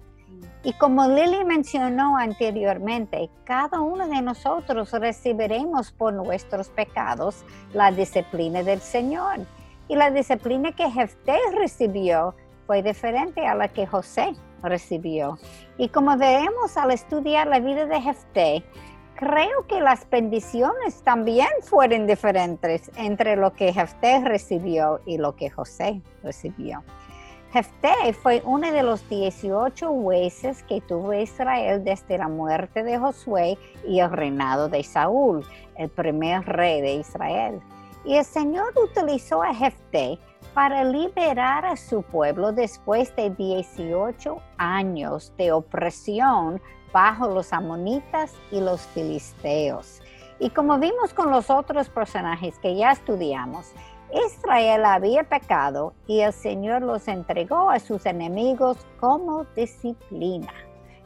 Y 0.65 0.73
como 0.73 1.07
Lily 1.07 1.45
mencionó 1.45 2.17
anteriormente, 2.17 3.29
cada 3.45 3.83
uno 3.83 4.09
de 4.09 4.23
nosotros 4.23 4.91
recibiremos 4.93 5.93
por 5.93 6.15
nuestros 6.15 6.71
pecados 6.71 7.45
la 7.75 7.93
disciplina 7.93 8.63
del 8.63 8.81
Señor. 8.81 9.41
Y 9.89 9.97
la 9.97 10.11
disciplina 10.11 10.73
que 10.73 10.91
Jefté 10.91 11.37
recibió 11.55 12.35
fue 12.67 12.83
diferente 12.83 13.47
a 13.47 13.55
la 13.55 13.69
que 13.69 13.87
José 13.87 14.35
recibió. 14.63 15.39
Y 15.77 15.89
como 15.89 16.17
veremos 16.17 16.77
al 16.77 16.91
estudiar 16.91 17.47
la 17.47 17.61
vida 17.61 17.87
de 17.87 18.01
Jefté, 18.01 18.65
creo 19.15 19.67
que 19.67 19.81
las 19.81 20.09
bendiciones 20.09 21.03
también 21.03 21.49
fueron 21.63 22.07
diferentes 22.07 22.91
entre 22.97 23.37
lo 23.37 23.53
que 23.53 23.73
Jefté 23.73 24.21
recibió 24.25 25.01
y 25.07 25.19
lo 25.19 25.35
que 25.35 25.51
José 25.51 26.01
recibió. 26.23 26.83
Jefté 27.53 28.13
fue 28.13 28.43
uno 28.45 28.71
de 28.71 28.83
los 28.83 29.09
18 29.09 29.89
jueces 29.89 30.63
que 30.65 30.83
tuvo 30.83 31.15
Israel 31.15 31.83
desde 31.83 32.19
la 32.19 32.29
muerte 32.29 32.83
de 32.83 32.99
Josué 32.99 33.57
y 33.87 34.01
el 34.01 34.11
reinado 34.11 34.69
de 34.69 34.85
Saúl, 34.85 35.47
el 35.77 35.89
primer 35.89 36.45
rey 36.45 36.83
de 36.83 36.95
Israel. 36.97 37.61
Y 38.05 38.17
el 38.17 38.25
Señor 38.25 38.75
utilizó 38.77 39.43
a 39.43 39.55
Jefté 39.55 40.19
para 40.55 40.85
liberar 40.85 41.65
a 41.65 41.77
su 41.77 42.03
pueblo 42.03 42.53
después 42.53 43.15
de 43.17 43.31
18 43.31 44.41
años 44.57 45.33
de 45.37 45.53
opresión 45.53 46.61
bajo 46.93 47.29
los 47.29 47.53
amonitas 47.53 48.35
y 48.51 48.61
los 48.61 48.83
filisteos. 48.89 50.01
Y 50.41 50.51
como 50.51 50.79
vimos 50.79 51.13
con 51.15 51.31
los 51.31 51.51
otros 51.51 51.89
personajes 51.89 52.59
que 52.61 52.77
ya 52.77 52.93
estudiamos, 52.93 53.73
Israel 54.13 54.85
había 54.85 55.25
pecado 55.25 55.95
y 56.07 56.21
el 56.21 56.33
Señor 56.33 56.83
los 56.83 57.09
entregó 57.09 57.71
a 57.71 57.79
sus 57.79 58.07
enemigos 58.07 58.79
como 59.01 59.45
disciplina. 59.57 60.53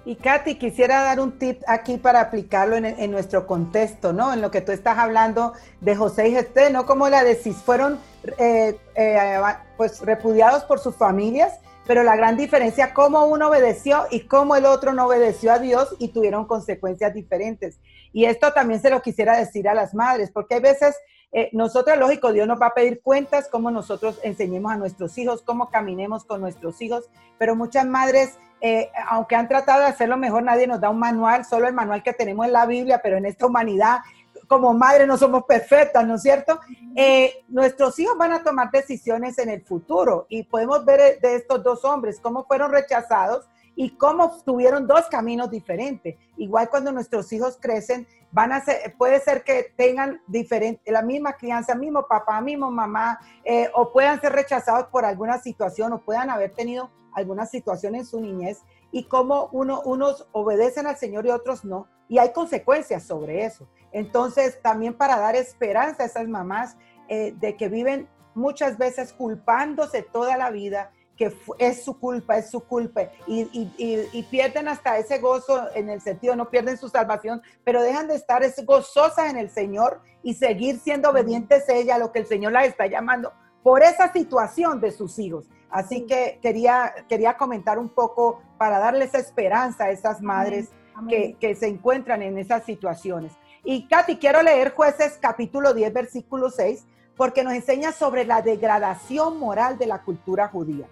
Y 0.05 0.17
Katy, 0.17 0.57
quisiera 0.57 1.03
dar 1.03 1.21
un 1.21 1.39
tip 1.39 1.63
aquí 1.69 1.97
para 1.97 2.21
aplicarlo 2.21 2.77
en, 2.77 3.11
nuestro 3.11 3.47
contexto, 3.47 4.13
¿no? 4.13 4.33
En 4.33 4.41
lo 4.41 4.51
que 4.51 4.61
tú 4.61 4.73
estás 4.73 4.99
hablando 4.99 5.53
de 5.81 5.95
José 5.95 6.29
y 6.29 6.33
Jefté, 6.33 6.71
¿no? 6.71 6.87
Como 6.87 7.09
la 7.09 7.23
decís, 7.23 7.57
fueron 7.57 8.01
eh, 8.39 8.77
eh, 8.97 9.41
pues 9.77 10.01
repudiados 10.01 10.65
por 10.65 10.81
sus 10.81 10.97
familias, 10.97 11.53
pero 11.87 12.03
la 12.03 12.17
gran 12.17 12.37
diferencia, 12.37 12.93
cómo 12.95 13.27
uno 13.27 13.49
obedeció 13.49 14.07
y 14.11 14.27
cómo 14.27 14.57
el 14.57 14.67
otro 14.67 14.93
no 14.93 15.07
obedeció 15.07 15.53
a 15.53 15.61
Dios 15.61 15.95
y 16.01 16.09
tuvieron 16.09 16.47
consecuencias 16.47 17.15
diferentes. 17.15 17.79
Y 18.13 18.25
esto 18.25 18.53
también 18.53 18.83
se 18.83 18.91
lo 18.91 19.03
quisiera 19.03 19.39
decir 19.39 19.69
a 19.69 19.75
las 19.75 19.95
madres, 19.95 20.33
porque 20.33 20.57
hay 20.57 20.61
veces 20.61 20.97
eh, 21.33 21.49
nosotros, 21.53 21.97
lógico, 21.97 22.33
Dios 22.33 22.47
nos 22.47 22.61
va 22.61 22.67
a 22.67 22.75
pedir 22.75 23.01
cuentas, 23.01 23.49
cómo 23.51 23.71
nosotros 23.71 24.21
enseñemos 24.23 24.71
a 24.71 24.77
nuestros 24.77 25.17
hijos, 25.17 25.43
cómo 25.43 25.71
caminemos 25.71 26.25
con 26.25 26.43
nuestros 26.43 26.81
hijos, 26.83 27.09
pero 27.39 27.57
muchas 27.57 27.87
madres, 27.87 28.39
eh, 28.61 28.91
aunque 29.09 29.35
han 29.35 29.49
tratado 29.49 29.81
de 29.81 29.87
hacerlo 29.87 30.19
mejor, 30.19 30.43
nadie 30.43 30.67
nos 30.67 30.81
da 30.81 30.91
un 30.91 30.99
manual, 30.99 31.47
solo 31.47 31.67
el 31.67 31.75
manual 31.75 32.03
que 32.03 32.13
tenemos 32.13 32.45
en 32.47 32.53
la 32.53 32.67
Biblia, 32.67 33.01
pero 33.03 33.17
en 33.17 33.25
esta 33.25 33.47
humanidad, 33.47 34.01
como 34.47 34.75
madre 34.75 35.07
no 35.07 35.17
somos 35.17 35.45
perfectas, 35.45 36.07
¿no 36.07 36.17
es 36.17 36.23
cierto? 36.23 36.61
Eh, 36.95 37.33
nuestros 37.49 37.99
hijos 37.99 38.19
van 38.19 38.33
a 38.33 38.43
tomar 38.43 38.71
decisiones 38.71 39.39
en 39.39 39.49
el 39.49 39.63
futuro 39.63 40.27
y 40.29 40.43
podemos 40.43 40.85
ver 40.85 41.19
de 41.21 41.37
estos 41.37 41.63
dos 41.63 41.83
hombres 41.87 42.21
cómo 42.21 42.45
fueron 42.45 42.71
rechazados 42.71 43.49
y 43.75 43.97
cómo 43.97 44.43
tuvieron 44.45 44.87
dos 44.87 45.07
caminos 45.11 45.51
diferentes. 45.51 46.17
Igual 46.37 46.69
cuando 46.69 46.93
nuestros 46.93 47.33
hijos 47.33 47.57
crecen, 47.59 48.07
van 48.33 48.53
a 48.53 48.61
ser, 48.61 48.95
puede 48.97 49.21
ser 49.21 49.45
que 49.45 49.73
tengan 49.77 50.21
diferente, 50.27 50.91
la 50.91 51.03
misma 51.03 51.35
crianza, 51.35 51.75
mismo 51.75 52.07
papá, 52.07 52.41
mismo 52.41 52.71
mamá, 52.71 53.21
eh, 53.45 53.71
o 53.75 53.93
puedan 53.93 54.21
ser 54.21 54.33
rechazados 54.33 54.89
por 54.89 55.05
alguna 55.05 55.39
situación, 55.39 55.93
o 55.93 56.03
puedan 56.03 56.31
haber 56.31 56.53
tenido 56.53 56.91
alguna 57.15 57.47
situación 57.47 57.95
en 57.95 58.07
su 58.07 58.21
niñez, 58.21 58.63
y 58.91 59.05
cómo 59.05 59.51
uno, 59.53 59.83
unos 59.85 60.27
obedecen 60.33 60.87
al 60.87 60.97
Señor 60.97 61.27
y 61.27 61.31
otros 61.31 61.65
no, 61.65 61.87
y 62.09 62.19
hay 62.19 62.33
consecuencias 62.33 63.05
sobre 63.05 63.45
eso. 63.45 63.69
Entonces, 63.93 64.61
también 64.63 64.95
para 64.95 65.19
dar 65.19 65.37
esperanza 65.37 66.03
a 66.03 66.07
esas 66.07 66.27
mamás 66.27 66.77
eh, 67.09 67.35
de 67.39 67.57
que 67.57 67.69
viven 67.69 68.09
muchas 68.35 68.79
veces 68.79 69.13
culpándose 69.13 70.03
toda 70.03 70.37
la 70.39 70.51
vida 70.51 70.91
que 71.17 71.33
es 71.59 71.85
su 71.85 71.99
culpa, 71.99 72.39
es 72.39 72.51
su 72.51 72.61
culpa, 72.61 73.03
y, 73.27 73.71
y, 73.77 74.23
pierden 74.25 74.69
hasta 74.69 74.99
ese 74.99 75.19
gozo 75.19 75.69
en 75.75 75.91
el 75.91 76.01
sentido, 76.01 76.35
no 76.37 76.49
pierden 76.49 76.79
su 76.79 76.89
salvación, 76.89 77.43
pero 77.65 77.83
dejan 77.83 78.09
de 78.09 78.15
estar 78.15 78.43
es 78.43 78.65
gozosas 78.65 79.31
en 79.31 79.37
el 79.37 79.51
Señor 79.51 80.01
y 80.23 80.35
seguir 80.35 80.81
siendo 80.81 81.11
obedientes 81.11 81.69
a 81.69 81.75
ella, 81.75 81.97
a 81.97 81.99
lo 81.99 82.13
que 82.13 82.21
el 82.21 82.27
Señor 82.27 82.53
la 82.53 82.65
está 82.65 82.87
llamando, 82.87 83.33
por 83.63 83.83
esa 83.83 84.13
situación 84.13 84.81
de 84.81 84.91
sus 84.91 85.19
hijos. 85.19 85.47
Así 85.71 86.07
que 86.07 86.39
quería, 86.43 86.93
quería 87.09 87.37
comentar 87.37 87.79
un 87.79 87.89
poco 87.89 88.43
para 88.59 88.79
darles 88.79 89.15
esperanza 89.15 89.85
a 89.85 89.91
esas 89.91 90.21
madres 90.21 90.71
Que, 91.09 91.37
que 91.41 91.55
se 91.55 91.67
encuentran 91.67 92.21
en 92.21 92.37
esas 92.37 92.65
situaciones. 92.65 93.33
Y 93.65 93.89
Katy, 93.89 94.19
quiero 94.19 94.43
leer 94.43 94.75
jueces 94.75 95.19
capítulo 95.21 95.73
10, 95.73 95.93
versículo 95.93 96.51
6, 96.51 96.85
porque 97.17 97.43
nos 97.43 97.55
enseña 97.55 97.93
sobre 97.93 98.25
la 98.25 98.43
degradación 98.43 99.39
moral 99.39 99.79
de 99.79 99.87
la 99.87 100.03
cultura 100.03 100.49
judía. 100.49 100.87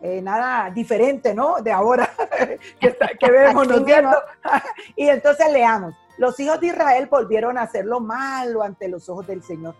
Eh, 0.00 0.20
nada 0.20 0.70
diferente, 0.70 1.34
¿no? 1.34 1.62
De 1.62 1.72
ahora 1.72 2.10
que, 2.80 3.30
vemos, 3.30 3.66
¿no 3.66 3.76
es 3.76 3.84
cierto? 3.84 4.16
y 4.96 5.08
entonces 5.08 5.50
leamos. 5.52 5.94
Los 6.18 6.38
hijos 6.38 6.60
de 6.60 6.68
Israel 6.68 7.08
volvieron 7.10 7.58
a 7.58 7.62
hacer 7.62 7.86
lo 7.86 8.00
malo 8.00 8.62
ante 8.62 8.88
los 8.88 9.08
ojos 9.08 9.26
del 9.26 9.42
Señor. 9.42 9.74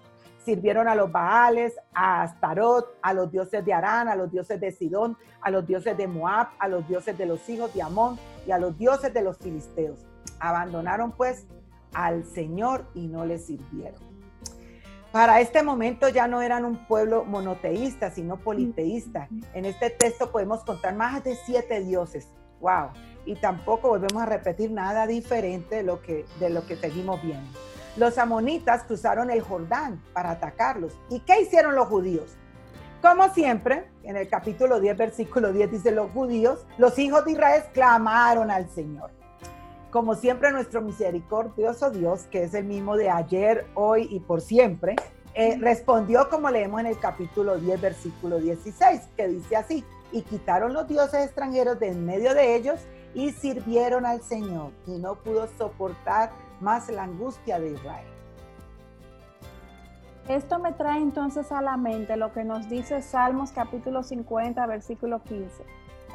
Sirvieron 0.45 0.89
a 0.89 0.95
los 0.95 1.11
Baales, 1.11 1.75
a 1.95 2.23
Astarot, 2.23 2.99
a 3.03 3.15
los 3.15 3.31
dioses 3.31 3.65
de 3.65 3.73
Arán, 3.73 4.09
a 4.09 4.17
los 4.17 4.31
dioses 4.31 4.61
de 4.61 4.73
Sidón, 4.73 5.17
a 5.41 5.51
los 5.51 5.67
dioses 5.67 5.97
de 5.97 6.07
Moab, 6.07 6.49
a 6.59 6.69
los 6.69 6.87
dioses 6.89 7.17
de 7.17 7.27
los 7.27 7.49
hijos 7.49 7.73
de 7.73 7.83
Amón 7.83 8.19
y 8.47 8.51
a 8.51 8.59
los 8.59 8.77
dioses 8.77 9.13
de 9.15 9.23
los 9.23 9.39
filisteos. 9.39 10.07
Abandonaron 10.41 11.13
pues 11.13 11.47
al 11.93 12.25
Señor 12.25 12.85
y 12.95 13.07
no 13.07 13.25
le 13.25 13.39
sirvieron. 13.39 14.14
Para 15.15 15.41
este 15.41 15.63
momento 15.63 16.09
ya 16.09 16.27
no 16.27 16.43
eran 16.43 16.65
un 16.65 16.89
pueblo 16.89 17.25
monoteísta, 17.25 18.11
sino 18.11 18.37
politeísta. 18.37 19.29
En 19.53 19.65
este 19.65 19.89
texto 19.89 20.33
podemos 20.33 20.65
contar 20.65 20.97
más 20.97 21.23
de 21.23 21.37
siete 21.37 21.85
dioses. 21.85 22.27
¡Wow! 22.59 22.89
Y 23.25 23.37
tampoco 23.37 23.91
volvemos 23.91 24.21
a 24.21 24.27
repetir 24.27 24.73
nada 24.73 25.07
diferente 25.07 25.77
de 25.77 25.83
lo 25.85 26.03
que, 26.03 26.27
de 26.41 26.51
lo 26.51 26.67
que 26.67 26.75
seguimos 26.75 27.23
viendo. 27.23 27.49
Los 27.97 28.19
amonitas 28.19 28.83
cruzaron 28.83 29.31
el 29.31 29.41
Jordán 29.41 30.03
para 30.13 30.33
atacarlos. 30.33 30.99
¿Y 31.09 31.21
qué 31.21 31.43
hicieron 31.43 31.77
los 31.77 31.87
judíos? 31.87 32.35
Como 33.01 33.29
siempre, 33.29 33.89
en 34.03 34.17
el 34.17 34.29
capítulo 34.29 34.81
10, 34.81 34.97
versículo 34.97 35.53
10 35.53 35.71
dice, 35.71 35.93
los 35.93 36.11
judíos, 36.11 36.67
los 36.77 36.99
hijos 36.99 37.25
de 37.25 37.31
Israel 37.31 37.63
clamaron 37.73 38.51
al 38.51 38.69
Señor. 38.69 39.13
Como 39.95 40.17
siempre, 40.17 40.51
nuestro 40.51 40.83
misericordioso 40.83 41.89
Dios, 41.89 42.25
que 42.25 42.43
es 42.43 42.55
el 42.55 42.65
mismo 42.65 42.97
de 42.97 43.11
ayer, 43.11 43.65
hoy 43.75 44.09
y 44.11 44.19
por 44.19 44.41
siempre, 44.41 44.97
eh, 45.35 45.57
respondió 45.61 46.29
como 46.29 46.51
leemos 46.51 46.81
en 46.81 46.87
el 46.87 46.99
capítulo 46.99 47.59
10, 47.59 47.81
versículo 47.81 48.41
16, 48.41 49.03
que 49.17 49.29
dice 49.29 49.55
así, 49.55 49.85
y 50.11 50.23
quitaron 50.23 50.73
los 50.73 50.89
dioses 50.89 51.25
extranjeros 51.25 51.79
de 51.79 51.91
en 51.91 52.05
medio 52.05 52.35
de 52.35 52.57
ellos 52.57 52.81
y 53.15 53.31
sirvieron 53.31 54.05
al 54.05 54.21
Señor, 54.21 54.73
y 54.89 54.99
no 54.99 55.15
pudo 55.15 55.47
soportar 55.57 56.33
más 56.61 56.91
la 56.91 57.05
angustia 57.05 57.61
de 57.61 57.71
Israel. 57.71 58.09
Esto 60.29 60.59
me 60.59 60.73
trae 60.73 61.01
entonces 61.03 61.53
a 61.53 61.63
la 61.63 61.77
mente 61.77 62.17
lo 62.17 62.33
que 62.33 62.43
nos 62.43 62.69
dice 62.69 63.01
Salmos 63.01 63.53
capítulo 63.53 64.03
50, 64.03 64.67
versículo 64.67 65.23
15. 65.23 65.63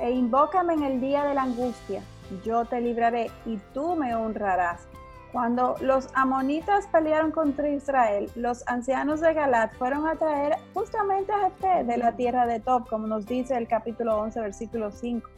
E 0.02 0.12
invócame 0.12 0.74
en 0.74 0.84
el 0.84 1.00
día 1.00 1.24
de 1.24 1.34
la 1.34 1.44
angustia 1.44 2.04
yo 2.44 2.66
te 2.66 2.82
libraré 2.82 3.32
y 3.46 3.58
tú 3.74 3.96
me 3.96 4.16
honrarás. 4.16 4.88
Cuando 5.32 5.76
los 5.82 6.10
amonitas 6.16 6.88
pelearon 6.88 7.32
contra 7.32 7.70
Israel, 7.70 8.32
los 8.36 8.68
ancianos 8.68 9.22
de 9.22 9.34
Galat 9.34 9.74
fueron 9.76 10.08
a 10.08 10.16
traer 10.16 10.58
justamente 10.74 11.32
a 11.32 11.42
Jefté 11.42 11.84
de 11.84 11.98
la 11.98 12.14
tierra 12.14 12.48
de 12.48 12.60
Top, 12.60 12.90
como 12.90 13.06
nos 13.06 13.28
dice 13.28 13.56
el 13.56 13.68
capítulo 13.68 14.20
11, 14.22 14.42
versículo 14.42 14.92
5. 14.92 15.30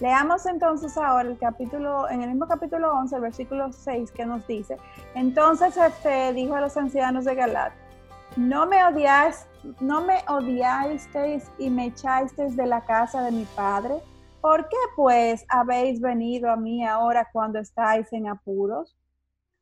Leamos 0.00 0.46
entonces 0.46 0.96
ahora 0.96 1.28
el 1.28 1.36
capítulo, 1.36 2.08
en 2.08 2.22
el 2.22 2.30
mismo 2.30 2.46
capítulo 2.46 2.92
11, 2.92 3.18
versículo 3.18 3.72
6, 3.72 4.12
que 4.12 4.24
nos 4.24 4.46
dice, 4.46 4.76
entonces 5.14 5.74
Jefté 5.74 6.32
dijo 6.32 6.54
a 6.54 6.60
los 6.60 6.76
ancianos 6.76 7.24
de 7.24 7.34
Galat, 7.34 7.72
no 8.36 8.66
me 8.66 8.84
odiáis 8.84 9.46
no 9.80 10.00
me 10.00 10.22
odiasteis 10.28 11.50
y 11.58 11.70
me 11.70 11.86
echasteis 11.86 12.56
de 12.56 12.66
la 12.66 12.82
casa 12.84 13.22
de 13.22 13.30
mi 13.30 13.44
padre? 13.44 14.02
¿Por 14.40 14.68
qué 14.68 14.76
pues 14.96 15.44
habéis 15.48 16.00
venido 16.00 16.50
a 16.50 16.56
mí 16.56 16.84
ahora 16.84 17.28
cuando 17.30 17.58
estáis 17.58 18.10
en 18.12 18.26
apuros? 18.26 18.96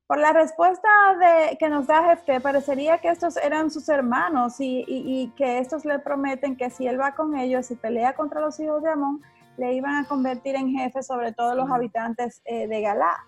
Por 0.07 0.19
la 0.19 0.33
respuesta 0.33 0.89
de, 1.19 1.59
que 1.59 1.69
nos 1.69 1.87
da 1.87 2.05
Jefté, 2.05 2.41
parecería 2.41 2.99
que 2.99 3.09
estos 3.09 3.37
eran 3.37 3.71
sus 3.71 3.89
hermanos 3.89 4.55
y, 4.59 5.33
que 5.37 5.59
estos 5.59 5.85
le 5.85 5.99
prometen 5.99 6.57
que 6.57 6.71
si 6.71 6.87
él 6.87 6.99
va 6.99 7.15
con 7.15 7.37
ellos 7.37 7.71
y 7.71 7.77
pelea 7.77 8.15
contra 8.15 8.41
los 8.41 8.59
hijos 8.61 8.83
de 8.83 8.91
Amón, 8.91 9.21
le 9.59 9.75
iban 9.75 9.97
a 9.97 10.09
convertir 10.09 10.55
en 10.55 10.71
jefe 10.71 11.03
sobre 11.03 11.33
todos 11.33 11.57
los 11.57 11.69
habitantes 11.71 12.41
eh, 12.45 12.69
de 12.69 12.81
Galá. 12.81 13.27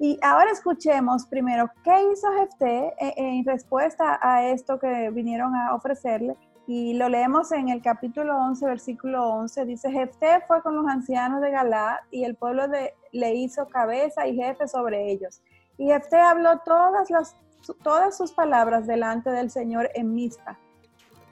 Y 0.00 0.18
ahora 0.22 0.50
escuchemos 0.50 1.26
primero 1.26 1.70
qué 1.84 2.10
hizo 2.12 2.32
Jefté 2.32 2.94
eh, 2.98 3.14
en 3.16 3.44
respuesta 3.44 4.18
a 4.22 4.48
esto 4.48 4.78
que 4.78 5.10
vinieron 5.10 5.54
a 5.54 5.74
ofrecerle. 5.74 6.36
Y 6.70 6.92
lo 6.92 7.08
leemos 7.08 7.50
en 7.52 7.70
el 7.70 7.80
capítulo 7.80 8.36
11, 8.36 8.66
versículo 8.66 9.26
11. 9.26 9.64
Dice, 9.64 9.90
Jefté 9.90 10.42
fue 10.46 10.60
con 10.60 10.76
los 10.76 10.86
ancianos 10.86 11.40
de 11.40 11.50
Galá 11.50 12.04
y 12.10 12.24
el 12.24 12.34
pueblo 12.34 12.68
de, 12.68 12.92
le 13.10 13.34
hizo 13.36 13.66
cabeza 13.68 14.26
y 14.26 14.36
jefe 14.36 14.68
sobre 14.68 15.10
ellos. 15.10 15.40
Y 15.78 15.86
Jefté 15.86 16.18
habló 16.18 16.58
todas, 16.66 17.08
las, 17.08 17.34
todas 17.82 18.18
sus 18.18 18.32
palabras 18.32 18.86
delante 18.86 19.30
del 19.30 19.50
Señor 19.50 19.88
en 19.94 20.14
Mizpa. 20.14 20.58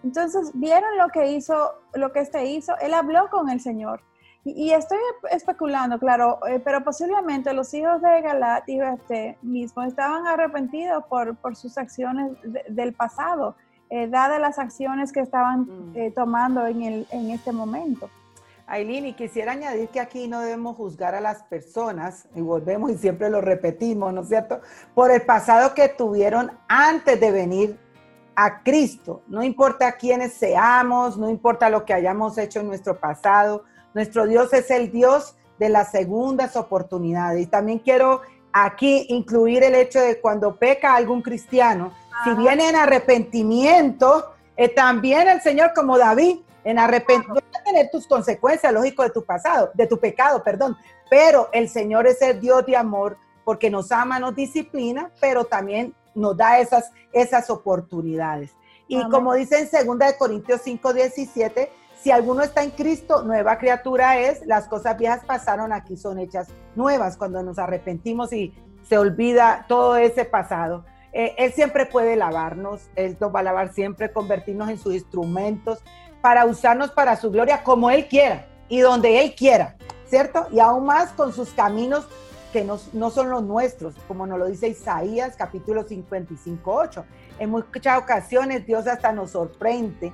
Entonces, 0.03 0.53
¿vieron 0.55 0.97
lo 0.97 1.09
que 1.09 1.31
hizo, 1.33 1.75
lo 1.93 2.13
que 2.13 2.21
este 2.21 2.47
hizo? 2.47 2.73
Él 2.79 2.95
habló 2.95 3.29
con 3.29 3.51
el 3.51 3.61
Señor. 3.61 4.01
Y, 4.43 4.71
estoy 4.71 4.99
especulando, 5.31 5.99
claro, 5.99 6.39
eh, 6.47 6.61
pero 6.65 6.83
posiblemente 6.83 7.53
los 7.53 7.75
hijos 7.75 8.01
de 8.01 8.23
Galat 8.23 8.67
y 8.69 8.81
este 8.81 9.37
mismo 9.43 9.83
estaban 9.83 10.27
arrepentidos 10.27 11.05
por 11.09 11.57
sus 11.57 11.77
acciones 11.77 12.31
del 12.69 12.95
pasado, 12.95 13.57
eh, 13.91 14.09
dadas 14.09 14.41
las 14.41 14.59
acciones 14.59 15.13
que 15.13 15.21
estaban 15.21 15.61
mm. 15.61 15.93
eh, 15.97 16.11
tomando 16.11 16.67
en, 16.67 16.83
el, 16.83 17.07
en 17.11 17.31
este 17.31 17.53
momento. 17.53 18.11
Aileen, 18.67 19.07
y 19.07 19.13
quisiera 19.13 19.53
añadir 19.53 19.89
que 19.91 20.01
aquí 20.01 20.27
no 20.27 20.41
debemos 20.41 20.77
juzgar 20.77 21.15
a 21.15 21.21
las 21.21 21.45
personas, 21.45 22.27
y 22.35 22.41
volvemos 22.41 22.91
y 22.91 22.99
siempre 22.99 23.31
lo 23.31 23.41
repetimos, 23.41 24.13
¿no 24.13 24.23
es 24.23 24.29
cierto? 24.29 24.61
Por 24.95 25.13
el 25.13 25.23
pasado 25.23 25.73
que 25.73 25.89
tuvieron 25.89 26.51
antes 26.67 27.21
de 27.21 27.31
venir 27.31 27.79
a 28.35 28.63
Cristo. 28.63 29.23
No 29.29 29.43
importa 29.43 29.93
quiénes 29.93 30.35
seamos, 30.35 31.17
no 31.17 31.31
importa 31.31 31.71
lo 31.71 31.85
que 31.85 31.95
hayamos 31.95 32.37
hecho 32.39 32.61
en 32.61 32.67
nuestro 32.67 32.99
pasado, 32.99 33.65
nuestro 33.95 34.27
Dios 34.27 34.53
es 34.53 34.71
el 34.71 34.91
Dios 34.91 35.37
de 35.59 35.69
las 35.69 35.91
segundas 35.91 36.57
oportunidades. 36.57 37.43
Y 37.43 37.47
también 37.47 37.79
quiero 37.79 38.21
aquí 38.65 39.07
incluir 39.11 39.63
el 39.63 39.75
hecho 39.75 40.01
de 40.01 40.19
cuando 40.21 40.57
peca 40.57 40.95
algún 40.95 41.21
cristiano, 41.21 41.93
si 42.25 42.31
viene 42.35 42.71
en 42.71 42.77
arrepentimiento, 42.77 44.33
eh, 44.57 44.71
también 44.71 45.29
el 45.29 45.43
Señor 45.43 45.73
como 45.75 45.99
David, 45.99 46.39
en 46.65 46.79
arrepentimiento, 46.79 47.45
va 47.55 47.61
a 47.61 47.65
tener 47.65 47.91
tus 47.91 48.07
consecuencias, 48.07 48.73
lógico, 48.73 49.03
de 49.03 49.11
tu 49.11 49.23
pasado, 49.25 49.71
de 49.75 49.87
tu 49.87 49.99
pecado, 49.99 50.43
perdón. 50.43 50.77
Pero 51.11 51.51
el 51.53 51.69
Señor 51.69 52.07
es 52.07 52.23
el 52.23 52.41
Dios 52.41 52.65
de 52.65 52.77
amor 52.77 53.19
porque 53.45 53.71
nos 53.71 53.93
ama, 53.93 54.19
nos 54.19 54.35
disciplina, 54.35 55.11
pero 55.21 55.45
también 55.45 55.95
nos 56.15 56.37
da 56.37 56.59
esas, 56.59 56.91
esas 57.13 57.51
oportunidades. 57.51 58.53
Y 58.89 59.07
como 59.11 59.35
dice 59.35 59.69
en 59.71 59.87
2 59.87 60.13
Corintios 60.19 60.63
5, 60.65 60.93
17, 60.95 61.71
si 62.03 62.11
alguno 62.11 62.43
está 62.43 62.63
en 62.63 62.71
Cristo, 62.71 63.23
nueva 63.23 63.59
criatura 63.59 64.19
es, 64.19 64.45
las 64.47 64.69
cosas 64.69 64.97
viejas 64.97 65.25
pasaron, 65.25 65.73
aquí 65.73 65.97
son 65.97 66.19
hechas 66.19 66.49
nuevas 66.75 67.17
cuando 67.17 67.43
nos 67.43 67.59
arrepentimos 67.59 68.33
y 68.33 68.55
se 68.89 68.99
olvida 68.99 69.65
todo 69.69 69.97
ese 69.97 70.25
pasado. 70.25 70.85
Eh, 71.13 71.35
él 71.39 71.53
siempre 71.53 71.87
puede 71.87 72.15
lavarnos, 72.15 72.91
Él 72.95 73.17
nos 73.19 73.35
va 73.35 73.41
a 73.41 73.43
lavar 73.43 73.73
siempre, 73.73 74.13
convertirnos 74.13 74.69
en 74.69 74.79
sus 74.79 74.95
instrumentos 74.95 75.83
para 76.21 76.45
usarnos 76.45 76.91
para 76.91 77.17
su 77.17 77.31
gloria 77.31 77.65
como 77.65 77.91
Él 77.91 78.07
quiera 78.07 78.47
y 78.69 78.81
donde 78.81 79.23
Él 79.23 79.35
quiera, 79.35 79.77
¿cierto? 80.07 80.47
Y 80.53 80.61
aún 80.61 80.85
más 80.85 81.13
con 81.13 81.33
sus 81.33 81.51
caminos 81.55 82.07
que 82.53 82.65
no, 82.65 82.79
no 82.93 83.11
son 83.11 83.31
los 83.31 83.43
nuestros, 83.43 83.95
como 84.07 84.27
nos 84.27 84.39
lo 84.39 84.47
dice 84.47 84.69
Isaías 84.69 85.37
capítulo 85.37 85.85
55, 85.85 86.71
8. 86.71 87.05
En 87.39 87.51
muchas 87.51 87.99
ocasiones 87.99 88.67
Dios 88.67 88.87
hasta 88.87 89.11
nos 89.13 89.31
sorprende 89.31 90.13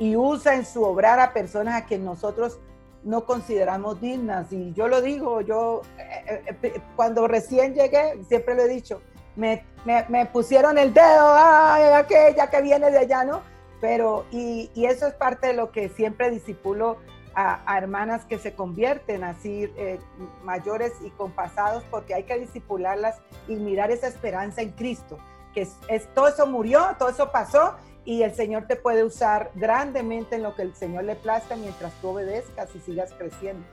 y 0.00 0.16
usa 0.16 0.54
en 0.54 0.64
su 0.64 0.82
obrar 0.82 1.20
a 1.20 1.32
personas 1.32 1.80
a 1.80 1.84
quien 1.84 2.04
nosotros 2.04 2.58
no 3.04 3.26
consideramos 3.26 4.00
dignas. 4.00 4.50
Y 4.50 4.72
yo 4.72 4.88
lo 4.88 5.00
digo, 5.02 5.42
yo 5.42 5.82
eh, 5.98 6.42
eh, 6.46 6.56
eh, 6.62 6.80
cuando 6.96 7.28
recién 7.28 7.74
llegué, 7.74 8.18
siempre 8.26 8.54
lo 8.54 8.62
he 8.62 8.68
dicho, 8.68 9.02
me, 9.36 9.62
pusieron 10.32 10.78
el 10.78 10.92
dedo, 10.92 11.34
ay, 11.34 11.84
aquella 11.92 12.50
que 12.50 12.62
viene 12.62 12.90
de 12.90 12.98
allá, 12.98 13.24
¿no? 13.24 13.42
Pero, 13.80 14.24
y, 14.30 14.70
eso 14.74 15.06
es 15.06 15.14
parte 15.14 15.48
de 15.48 15.52
lo 15.54 15.70
que 15.70 15.90
siempre 15.90 16.30
disipulo 16.30 16.96
a, 17.34 17.78
hermanas 17.78 18.24
que 18.24 18.38
se 18.38 18.54
convierten 18.54 19.22
así 19.22 19.72
mayores 20.42 20.92
y 21.04 21.10
compasados, 21.10 21.84
porque 21.90 22.14
hay 22.14 22.24
que 22.24 22.38
disipularlas 22.38 23.20
y 23.48 23.56
mirar 23.56 23.90
esa 23.90 24.08
esperanza 24.08 24.62
en 24.62 24.70
Cristo, 24.72 25.18
que 25.54 25.62
es, 25.88 26.14
todo 26.14 26.28
eso 26.28 26.46
murió, 26.46 26.96
todo 26.98 27.08
eso 27.08 27.30
pasó 27.30 27.76
y 28.04 28.22
el 28.22 28.34
Señor 28.34 28.66
te 28.66 28.76
puede 28.76 29.04
usar 29.04 29.50
grandemente 29.54 30.36
en 30.36 30.42
lo 30.42 30.54
que 30.54 30.62
el 30.62 30.74
Señor 30.74 31.04
le 31.04 31.16
plazca 31.16 31.56
mientras 31.56 31.92
tú 32.00 32.08
obedezcas 32.08 32.74
y 32.74 32.80
sigas 32.80 33.12
creciendo. 33.16 33.64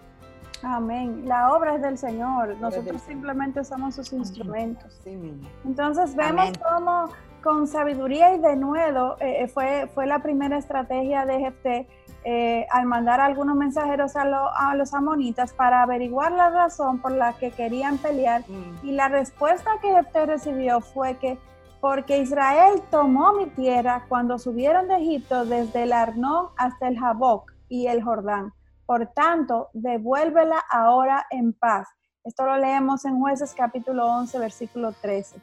Amén. 0.64 1.24
La 1.26 1.54
obra 1.54 1.76
es 1.76 1.82
del 1.82 1.98
Señor. 1.98 2.56
Nosotros 2.58 3.02
simplemente 3.04 3.64
somos 3.64 3.96
sus 3.96 4.12
instrumentos. 4.14 5.00
Entonces 5.64 6.16
vemos 6.16 6.52
cómo 6.58 7.10
con 7.44 7.68
sabiduría 7.68 8.34
y 8.36 8.40
denuedo 8.40 9.16
eh, 9.20 9.44
eh, 9.44 9.48
fue, 9.48 9.88
fue 9.94 10.06
la 10.08 10.20
primera 10.20 10.58
estrategia 10.58 11.26
de 11.26 11.40
Jefté 11.40 11.88
eh, 12.26 12.66
al 12.72 12.86
mandar 12.88 13.22
algunos 13.22 13.56
mensajeros 13.56 14.16
a, 14.16 14.24
a, 14.24 14.76
los 14.76 14.94
amonitas 14.94 15.54
para 15.54 15.84
averiguar 15.84 16.32
la 16.34 16.50
razón 16.50 17.00
por 17.00 17.12
la 17.12 17.34
que 17.34 17.52
querían 17.52 18.00
pelear. 18.00 18.42
Mm. 18.42 18.86
Y 18.86 18.92
la 18.94 19.08
respuesta 19.08 19.72
que 19.82 19.94
Jefté 19.94 20.26
recibió 20.26 20.82
fue 20.82 21.16
que 21.18 21.38
porque 21.82 22.20
Israel 22.20 22.82
tomó 22.90 23.34
mi 23.34 23.48
tierra 23.48 24.06
cuando 24.08 24.40
subieron 24.40 24.88
de 24.88 24.96
Egipto 24.96 25.46
desde 25.46 25.84
el 25.84 25.94
Arnón 25.94 26.50
hasta 26.58 26.88
el 26.88 26.98
Jaboc 27.00 27.52
y 27.70 27.88
el 27.88 28.04
Jordán. 28.04 28.54
Por 28.86 29.08
tanto, 29.08 29.70
devuélvela 29.74 30.64
ahora 30.72 31.26
en 31.30 31.54
paz. 31.54 31.88
Esto 32.24 32.46
lo 32.46 32.58
leemos 32.58 33.06
en 33.06 33.20
Jueces 33.20 33.54
capítulo 33.56 34.08
11, 34.08 34.40
versículo 34.40 34.92
13. 34.92 35.42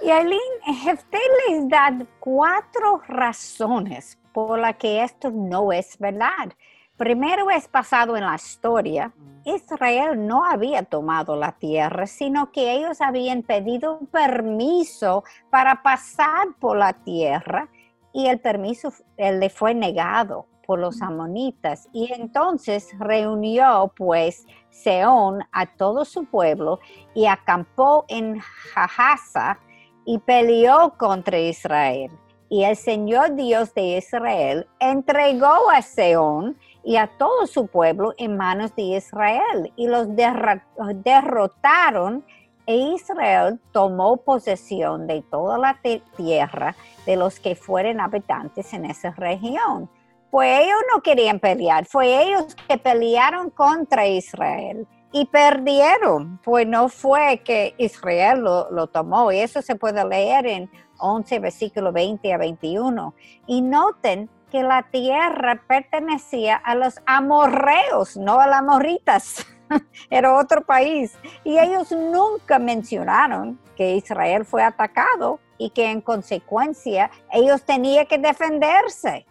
Y 0.00 0.10
Aileen, 0.10 0.40
Jefté 0.82 1.18
les 1.48 1.68
da 1.68 1.92
cuatro 2.20 3.02
razones 3.08 4.18
por 4.32 4.58
las 4.58 4.76
que 4.76 5.02
esto 5.02 5.30
no 5.30 5.72
es 5.72 5.98
verdad. 5.98 6.52
Primero 6.98 7.48
es 7.48 7.68
pasado 7.68 8.16
en 8.16 8.24
la 8.24 8.34
historia, 8.34 9.12
Israel 9.44 10.26
no 10.26 10.44
había 10.44 10.82
tomado 10.82 11.36
la 11.36 11.52
tierra, 11.52 12.08
sino 12.08 12.50
que 12.50 12.72
ellos 12.72 13.00
habían 13.00 13.44
pedido 13.44 14.00
permiso 14.10 15.22
para 15.48 15.80
pasar 15.84 16.48
por 16.58 16.76
la 16.76 16.92
tierra 16.92 17.68
y 18.12 18.26
el 18.26 18.40
permiso 18.40 18.92
le 19.16 19.48
fue 19.48 19.74
negado 19.74 20.46
por 20.66 20.80
los 20.80 21.00
amonitas. 21.00 21.88
Y 21.92 22.12
entonces 22.12 22.88
reunió 22.98 23.92
pues 23.96 24.44
Seón 24.70 25.44
a 25.52 25.66
todo 25.66 26.04
su 26.04 26.24
pueblo 26.24 26.80
y 27.14 27.26
acampó 27.26 28.06
en 28.08 28.40
Jahasa 28.40 29.60
y 30.04 30.18
peleó 30.18 30.94
contra 30.98 31.38
Israel. 31.38 32.10
Y 32.50 32.64
el 32.64 32.76
Señor 32.76 33.36
Dios 33.36 33.72
de 33.74 33.98
Israel 33.98 34.66
entregó 34.80 35.70
a 35.70 35.80
Seón 35.82 36.56
y 36.88 36.96
a 36.96 37.06
todo 37.06 37.46
su 37.46 37.66
pueblo 37.66 38.14
en 38.16 38.38
manos 38.38 38.74
de 38.74 38.80
Israel 38.80 39.70
y 39.76 39.88
los 39.88 40.06
derrotaron 41.04 42.24
e 42.64 42.76
Israel 42.76 43.60
tomó 43.72 44.16
posesión 44.16 45.06
de 45.06 45.20
toda 45.20 45.58
la 45.58 45.78
tierra 46.16 46.74
de 47.04 47.16
los 47.16 47.40
que 47.40 47.56
fueron 47.56 48.00
habitantes 48.00 48.72
en 48.72 48.86
esa 48.86 49.10
región. 49.10 49.90
Pues 50.30 50.60
ellos 50.64 50.78
no 50.90 51.02
querían 51.02 51.40
pelear, 51.40 51.84
fue 51.84 52.22
ellos 52.22 52.56
que 52.66 52.78
pelearon 52.78 53.50
contra 53.50 54.06
Israel 54.06 54.86
y 55.12 55.26
perdieron. 55.26 56.40
Pues 56.42 56.66
no 56.66 56.88
fue 56.88 57.42
que 57.44 57.74
Israel 57.76 58.40
lo, 58.40 58.70
lo 58.70 58.86
tomó 58.86 59.30
y 59.30 59.40
eso 59.40 59.60
se 59.60 59.76
puede 59.76 60.08
leer 60.08 60.46
en 60.46 60.70
11, 61.00 61.38
versículo 61.40 61.92
20 61.92 62.32
a 62.32 62.38
21. 62.38 63.14
Y 63.46 63.60
noten 63.60 64.30
que 64.50 64.62
la 64.62 64.82
tierra 64.82 65.62
pertenecía 65.66 66.56
a 66.56 66.74
los 66.74 67.00
amorreos, 67.06 68.16
no 68.16 68.40
a 68.40 68.46
las 68.46 68.62
morritas. 68.62 69.46
Era 70.10 70.36
otro 70.36 70.62
país. 70.62 71.16
Y 71.44 71.58
ellos 71.58 71.92
nunca 71.92 72.58
mencionaron 72.58 73.60
que 73.76 73.96
Israel 73.96 74.44
fue 74.44 74.62
atacado 74.62 75.40
y 75.58 75.70
que 75.70 75.90
en 75.90 76.00
consecuencia 76.00 77.10
ellos 77.32 77.62
tenían 77.62 78.06
que 78.06 78.18
defenderse. 78.18 79.26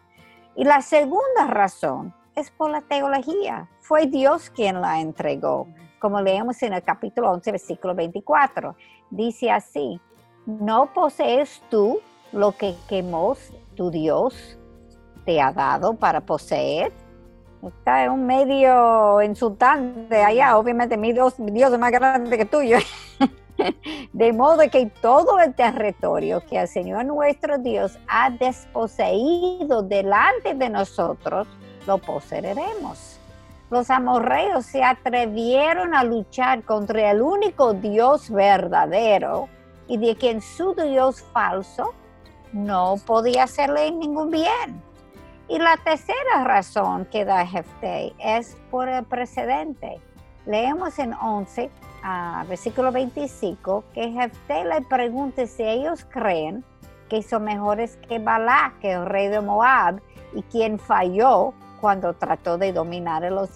Y 0.55 0.63
la 0.63 0.81
segunda 0.81 1.47
razón 1.47 2.13
es 2.35 2.51
por 2.51 2.69
la 2.69 2.81
teología. 2.81 3.69
Fue 3.79 4.05
Dios 4.05 4.49
quien 4.49 4.81
la 4.81 4.99
entregó. 4.99 5.67
Como 5.99 6.21
leemos 6.21 6.61
en 6.61 6.73
el 6.73 6.83
capítulo 6.83 7.31
11, 7.31 7.51
versículo 7.51 7.95
24. 7.95 8.75
Dice 9.09 9.49
así, 9.49 9.99
no 10.45 10.93
posees 10.93 11.63
tú 11.69 11.99
lo 12.31 12.51
que 12.51 12.75
quemó 12.87 13.35
tu 13.75 13.89
Dios 13.89 14.57
te 15.27 15.41
ha 15.41 15.51
dado 15.51 15.93
para 15.93 16.21
poseer. 16.21 16.93
Está 17.61 18.05
en 18.05 18.11
un 18.11 18.25
medio 18.25 19.21
insultante 19.21 20.23
allá, 20.23 20.57
obviamente 20.57 20.95
mi 20.95 21.11
Dios, 21.11 21.37
mi 21.37 21.51
Dios 21.51 21.73
es 21.73 21.77
más 21.77 21.91
grande 21.91 22.37
que 22.37 22.45
tuyo. 22.45 22.77
De 24.13 24.31
modo 24.31 24.63
que 24.71 24.85
todo 25.01 25.37
el 25.39 25.53
territorio 25.53 26.41
que 26.49 26.57
el 26.57 26.69
Señor 26.69 27.03
nuestro 27.03 27.57
Dios 27.57 27.99
ha 28.07 28.29
desposeído 28.29 29.81
delante 29.81 30.53
de 30.53 30.69
nosotros, 30.69 31.45
lo 31.85 31.97
poseeremos. 31.97 33.19
Los 33.69 33.89
amorreos 33.89 34.65
se 34.65 34.81
atrevieron 34.81 35.93
a 35.93 36.05
luchar 36.05 36.63
contra 36.63 37.11
el 37.11 37.21
único 37.21 37.73
Dios 37.73 38.29
verdadero 38.29 39.49
y 39.89 39.97
de 39.97 40.15
quien 40.15 40.41
su 40.41 40.73
Dios 40.73 41.21
falso 41.33 41.93
no 42.53 42.95
podía 43.05 43.43
hacerle 43.43 43.91
ningún 43.91 44.31
bien. 44.31 44.87
Y 45.49 45.59
la 45.59 45.77
tercera 45.77 46.43
razón 46.43 47.05
que 47.05 47.23
da 47.23 47.45
Jefté 47.45 48.13
es 48.19 48.57
por 48.69 48.89
el 48.89 49.05
precedente. 49.05 50.01
Leemos 50.45 50.99
en 50.99 51.13
11 51.13 51.69
versículo 52.47 52.91
25, 52.91 53.83
que 53.93 54.11
Jefté 54.11 54.65
le 54.65 54.81
pregunte 54.81 55.47
si 55.47 55.63
ellos 55.63 56.05
creen 56.09 56.63
que 57.09 57.21
son 57.21 57.43
mejores 57.43 57.97
que 58.07 58.19
Balá, 58.19 58.73
el 58.81 59.05
rey 59.05 59.27
de 59.27 59.41
Moab, 59.41 60.01
y 60.33 60.41
quien 60.43 60.79
falló 60.79 61.53
cuando 61.81 62.13
trató 62.13 62.57
de 62.57 62.73
dominar 62.73 63.23
a 63.23 63.29
los 63.29 63.51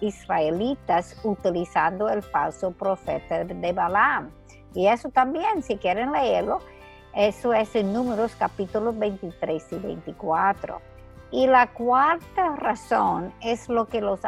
israelitas 0.00 1.16
utilizando 1.24 2.08
el 2.08 2.22
falso 2.22 2.70
profeta 2.72 3.44
de 3.44 3.72
Balaam. 3.72 4.30
Y 4.74 4.86
eso 4.88 5.08
también, 5.08 5.62
si 5.62 5.76
quieren 5.76 6.12
leerlo, 6.12 6.60
eso 7.16 7.54
es 7.54 7.74
en 7.74 7.94
Números 7.94 8.36
capítulos 8.38 8.98
23 8.98 9.64
y 9.72 9.76
24. 9.76 10.82
Y 11.30 11.46
la 11.46 11.72
cuarta 11.72 12.56
razón 12.56 13.32
es 13.40 13.70
lo 13.70 13.86
que 13.88 14.02
los 14.02 14.20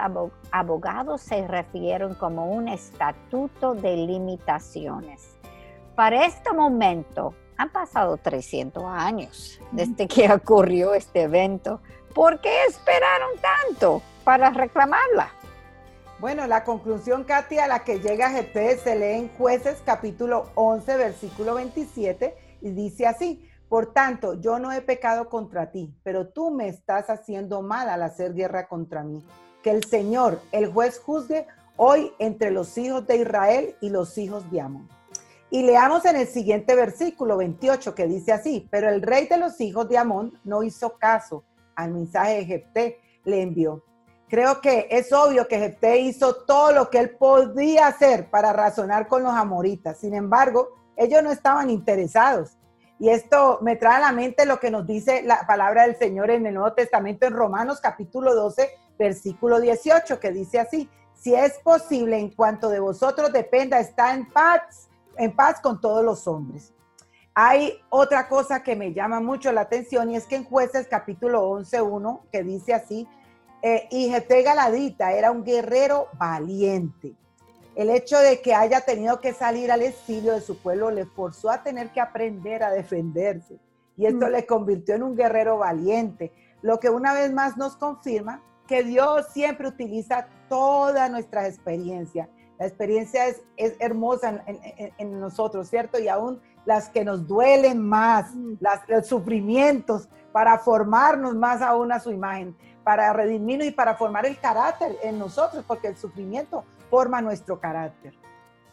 abogados 0.51 1.21
se 1.21 1.47
refieren 1.47 2.15
como 2.15 2.51
un 2.51 2.67
estatuto 2.67 3.75
de 3.75 3.95
limitaciones. 3.95 5.37
Para 5.95 6.25
este 6.25 6.51
momento 6.55 7.35
han 7.59 7.69
pasado 7.69 8.17
300 8.17 8.83
años 8.87 9.61
desde 9.71 10.09
que 10.09 10.33
ocurrió 10.33 10.95
este 10.95 11.25
evento. 11.25 11.83
¿Por 12.15 12.41
qué 12.41 12.65
esperaron 12.69 13.33
tanto 13.69 14.01
para 14.25 14.49
reclamarla? 14.49 15.29
Bueno, 16.21 16.47
la 16.47 16.65
conclusión, 16.65 17.25
Katy, 17.25 17.59
a 17.59 17.69
la 17.69 17.85
que 17.85 18.01
llega 18.01 18.33
GT 18.33 18.79
se 18.83 18.97
lee 18.97 19.19
en 19.19 19.29
Jueces 19.37 19.83
capítulo 19.85 20.51
11, 20.55 20.97
versículo 20.97 21.55
27 21.55 22.48
y 22.61 22.71
dice 22.71 23.07
así, 23.07 23.49
por 23.69 23.93
tanto, 23.93 24.35
yo 24.35 24.59
no 24.59 24.73
he 24.73 24.81
pecado 24.81 25.29
contra 25.29 25.71
ti, 25.71 25.95
pero 26.03 26.29
tú 26.29 26.51
me 26.51 26.69
estás 26.69 27.11
haciendo 27.11 27.61
mal 27.61 27.91
al 27.91 28.03
hacer 28.03 28.33
guerra 28.33 28.67
contra 28.67 29.03
mí. 29.03 29.23
Que 29.63 29.71
el 29.71 29.85
Señor, 29.85 30.41
el 30.53 30.73
juez, 30.73 30.99
juzgue 30.99 31.47
hoy 31.77 32.13
entre 32.19 32.51
los 32.51 32.79
hijos 32.79 33.07
de 33.07 33.19
Israel 33.19 33.75
y 33.81 33.91
los 33.91 34.17
hijos 34.17 34.51
de 34.51 34.63
Amón. 34.63 34.89
Y 35.51 35.63
leamos 35.63 36.05
en 36.07 36.17
el 36.17 36.27
siguiente 36.27 36.75
versículo 36.75 37.37
28 37.37 37.95
que 37.95 38.07
dice 38.07 38.33
así, 38.33 38.67
pero 38.71 38.89
el 38.89 39.03
rey 39.03 39.27
de 39.27 39.39
los 39.39 39.61
hijos 39.61 39.89
de 39.89 39.99
Amón 39.99 40.39
no 40.45 40.63
hizo 40.63 40.99
caso 40.99 41.45
al 41.75 41.93
mensaje 41.93 42.37
de 42.37 42.45
Jefté, 42.45 43.01
le 43.25 43.43
envió. 43.43 43.83
Creo 44.29 44.61
que 44.61 44.89
es 44.91 45.13
obvio 45.13 45.49
que 45.49 45.59
Jefté 45.59 46.01
hizo 46.01 46.35
todo 46.45 46.73
lo 46.73 46.91
que 46.91 46.99
él 46.99 47.11
podía 47.17 47.87
hacer 47.87 48.29
para 48.29 48.53
razonar 48.53 49.09
con 49.09 49.23
los 49.23 49.33
amoritas. 49.33 49.99
Sin 49.99 50.15
embargo, 50.15 50.69
ellos 50.99 51.23
no 51.23 51.31
estaban 51.31 51.71
interesados. 51.71 52.59
Y 52.99 53.11
esto 53.11 53.61
me 53.63 53.77
trae 53.77 53.97
a 53.97 54.01
la 54.01 54.13
mente 54.13 54.45
lo 54.45 54.59
que 54.59 54.73
nos 54.73 54.85
dice 54.85 55.23
la 55.23 55.47
palabra 55.47 55.85
del 55.87 55.97
Señor 55.97 56.31
en 56.31 56.45
el 56.45 56.55
Nuevo 56.55 56.75
Testamento 56.75 57.27
en 57.27 57.33
Romanos 57.33 57.81
capítulo 57.81 58.35
12, 58.35 58.69
versículo 58.99 59.61
18, 59.61 60.19
que 60.19 60.33
dice 60.33 60.59
así, 60.59 60.91
si 61.15 61.35
es 61.35 61.59
posible 61.61 62.19
en 62.19 62.31
cuanto 62.31 62.69
de 62.69 62.81
vosotros 62.81 63.33
dependa, 63.33 63.79
está 63.79 64.13
en 64.13 64.29
paz, 64.29 64.89
en 65.17 65.35
paz 65.35 65.61
con 65.61 65.81
todos 65.81 66.05
los 66.05 66.27
hombres. 66.27 66.75
Hay 67.35 67.81
otra 67.89 68.29
cosa 68.29 68.65
que 68.65 68.75
me 68.75 68.93
llama 68.93 69.21
mucho 69.21 69.53
la 69.53 69.61
atención 69.61 70.11
y 70.11 70.17
es 70.17 70.27
que 70.27 70.35
en 70.35 70.45
jueces 70.45 70.89
capítulo 70.89 71.49
11, 71.49 71.81
1, 71.81 72.27
que 72.33 72.43
dice 72.43 72.75
así, 72.75 73.07
eh, 73.63 73.87
y 73.93 74.09
Jete 74.09 74.43
Galadita 74.43 75.13
era 75.13 75.31
un 75.31 75.45
guerrero 75.45 76.09
valiente 76.15 77.15
el 77.79 77.91
hecho 77.91 78.19
de 78.19 78.41
que 78.41 78.57
haya 78.57 78.81
tenido 78.81 79.21
que 79.21 79.33
salir 79.33 79.71
al 79.71 79.83
exilio 79.83 80.33
de 80.33 80.41
su 80.41 80.59
pueblo 80.59 80.91
le 80.91 81.07
forzó 81.07 81.49
a 81.49 81.63
tener 81.63 81.93
que 81.93 82.01
aprender 82.01 82.65
a 82.65 82.73
defenderse. 82.73 83.61
Y 83.97 84.07
esto 84.07 84.27
mm. 84.27 84.31
le 84.31 84.47
convirtió 84.47 84.97
en 84.97 85.05
un 85.05 85.15
guerrero 85.15 85.59
valiente, 85.59 86.33
lo 86.61 86.81
que 86.81 86.91
una 86.91 87.15
vez 87.15 87.33
más 87.33 87.57
nos 87.57 87.77
confirma 87.77 88.43
que 88.67 88.83
Dios 88.83 89.27
siempre 89.33 89.69
utiliza 89.69 90.27
toda 90.49 91.09
nuestra 91.09 91.47
experiencia. 91.47 92.29
La 92.59 92.67
experiencia 92.67 93.29
es, 93.29 93.43
hermosa 93.79 94.43
en, 94.99 95.21
nosotros, 95.21 95.69
¿cierto? 95.69 96.01
Y 96.01 96.09
aún 96.09 96.41
las 96.65 96.89
que 96.89 97.05
nos 97.05 97.29
duelen 97.29 97.79
más, 97.79 98.35
mm. 98.35 98.55
los 98.89 99.07
sufrimientos, 99.07 100.09
para 100.33 100.59
formarnos 100.59 101.37
más 101.37 101.63
aún 101.63 101.93
a 101.93 102.01
su 102.01 102.11
imagen, 102.11 102.57
para 102.83 103.13
redimirnos 103.13 103.69
y 103.69 103.71
para 103.71 103.95
formar 103.95 104.27
el 104.27 104.37
carácter 104.41 104.97
en 105.05 105.17
nosotros, 105.17 105.65
porque 105.65 105.87
el 105.87 105.97
sufrimiento 105.97 106.65
forma 106.91 107.21
nuestro 107.21 107.61
carácter. 107.61 108.15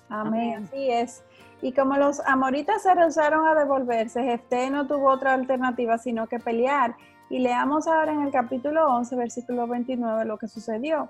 Amén, 0.10 0.63
así 0.63 0.89
es. 0.89 1.23
Y 1.62 1.71
como 1.71 1.97
los 1.97 2.19
amoritas 2.21 2.84
se 2.84 2.93
rehusaron 2.93 3.47
a 3.47 3.56
devolverse, 3.56 4.23
Jefté 4.23 4.69
no 4.69 4.86
tuvo 4.88 5.10
otra 5.10 5.34
alternativa 5.34 5.97
sino 5.97 6.28
que 6.28 6.39
pelear. 6.39 6.95
Y 7.30 7.39
leamos 7.39 7.88
ahora 7.88 8.13
en 8.13 8.21
el 8.21 8.32
capítulo 8.32 8.88
11, 8.95 9.15
versículo 9.15 9.67
29, 9.67 10.25
lo 10.25 10.38
que 10.38 10.47
sucedió. 10.47 11.10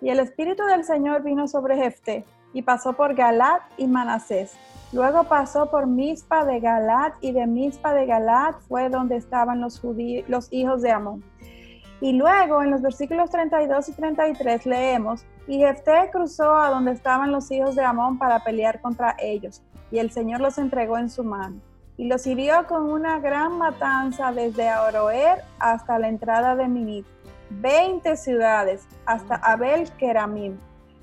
Y 0.00 0.10
el 0.10 0.18
Espíritu 0.18 0.64
del 0.64 0.84
Señor 0.84 1.22
vino 1.22 1.46
sobre 1.46 1.76
Jefté 1.76 2.24
y 2.52 2.62
pasó 2.62 2.94
por 2.94 3.14
Galat 3.14 3.62
y 3.76 3.86
Manasés. 3.86 4.54
Luego 4.92 5.24
pasó 5.24 5.70
por 5.70 5.86
Mispa 5.86 6.44
de 6.44 6.60
Galat 6.60 7.14
y 7.20 7.32
de 7.32 7.46
Mispa 7.46 7.94
de 7.94 8.06
Galat 8.06 8.60
fue 8.68 8.88
donde 8.88 9.16
estaban 9.16 9.60
los, 9.60 9.80
los 10.28 10.52
hijos 10.52 10.82
de 10.82 10.90
Amón. 10.90 11.24
Y 12.02 12.14
luego 12.14 12.64
en 12.64 12.72
los 12.72 12.82
versículos 12.82 13.30
32 13.30 13.90
y 13.90 13.92
33 13.92 14.66
leemos, 14.66 15.24
y 15.46 15.58
Jefté 15.58 16.10
cruzó 16.10 16.56
a 16.56 16.68
donde 16.68 16.90
estaban 16.90 17.30
los 17.30 17.48
hijos 17.52 17.76
de 17.76 17.84
Amón 17.84 18.18
para 18.18 18.42
pelear 18.42 18.80
contra 18.80 19.14
ellos, 19.20 19.62
y 19.92 20.00
el 20.00 20.10
Señor 20.10 20.40
los 20.40 20.58
entregó 20.58 20.98
en 20.98 21.08
su 21.08 21.22
mano. 21.22 21.60
Y 21.96 22.08
los 22.08 22.26
hirió 22.26 22.66
con 22.66 22.90
una 22.90 23.20
gran 23.20 23.56
matanza 23.56 24.32
desde 24.32 24.68
Aroer 24.68 25.44
hasta 25.60 25.96
la 26.00 26.08
entrada 26.08 26.56
de 26.56 26.66
Minit, 26.66 27.06
veinte 27.50 28.16
ciudades, 28.16 28.88
hasta 29.06 29.36
Abel 29.36 29.88
Keramim. 29.92 30.58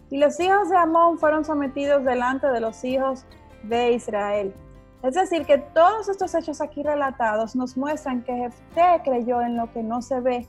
Y 0.10 0.18
los 0.18 0.38
hijos 0.42 0.70
de 0.70 0.76
Amón 0.76 1.18
fueron 1.18 1.46
sometidos 1.46 2.04
delante 2.04 2.48
de 2.48 2.60
los 2.60 2.84
hijos 2.84 3.24
de 3.64 3.94
Israel. 3.94 4.54
Es 5.02 5.14
decir, 5.14 5.46
que 5.46 5.60
todos 5.60 6.10
estos 6.10 6.36
hechos 6.36 6.60
aquí 6.60 6.84
relatados 6.84 7.56
nos 7.56 7.78
muestran 7.78 8.22
que 8.22 8.34
Jefté 8.34 9.02
creyó 9.06 9.40
en 9.42 9.56
lo 9.56 9.72
que 9.72 9.82
no 9.82 10.02
se 10.02 10.20
ve 10.20 10.46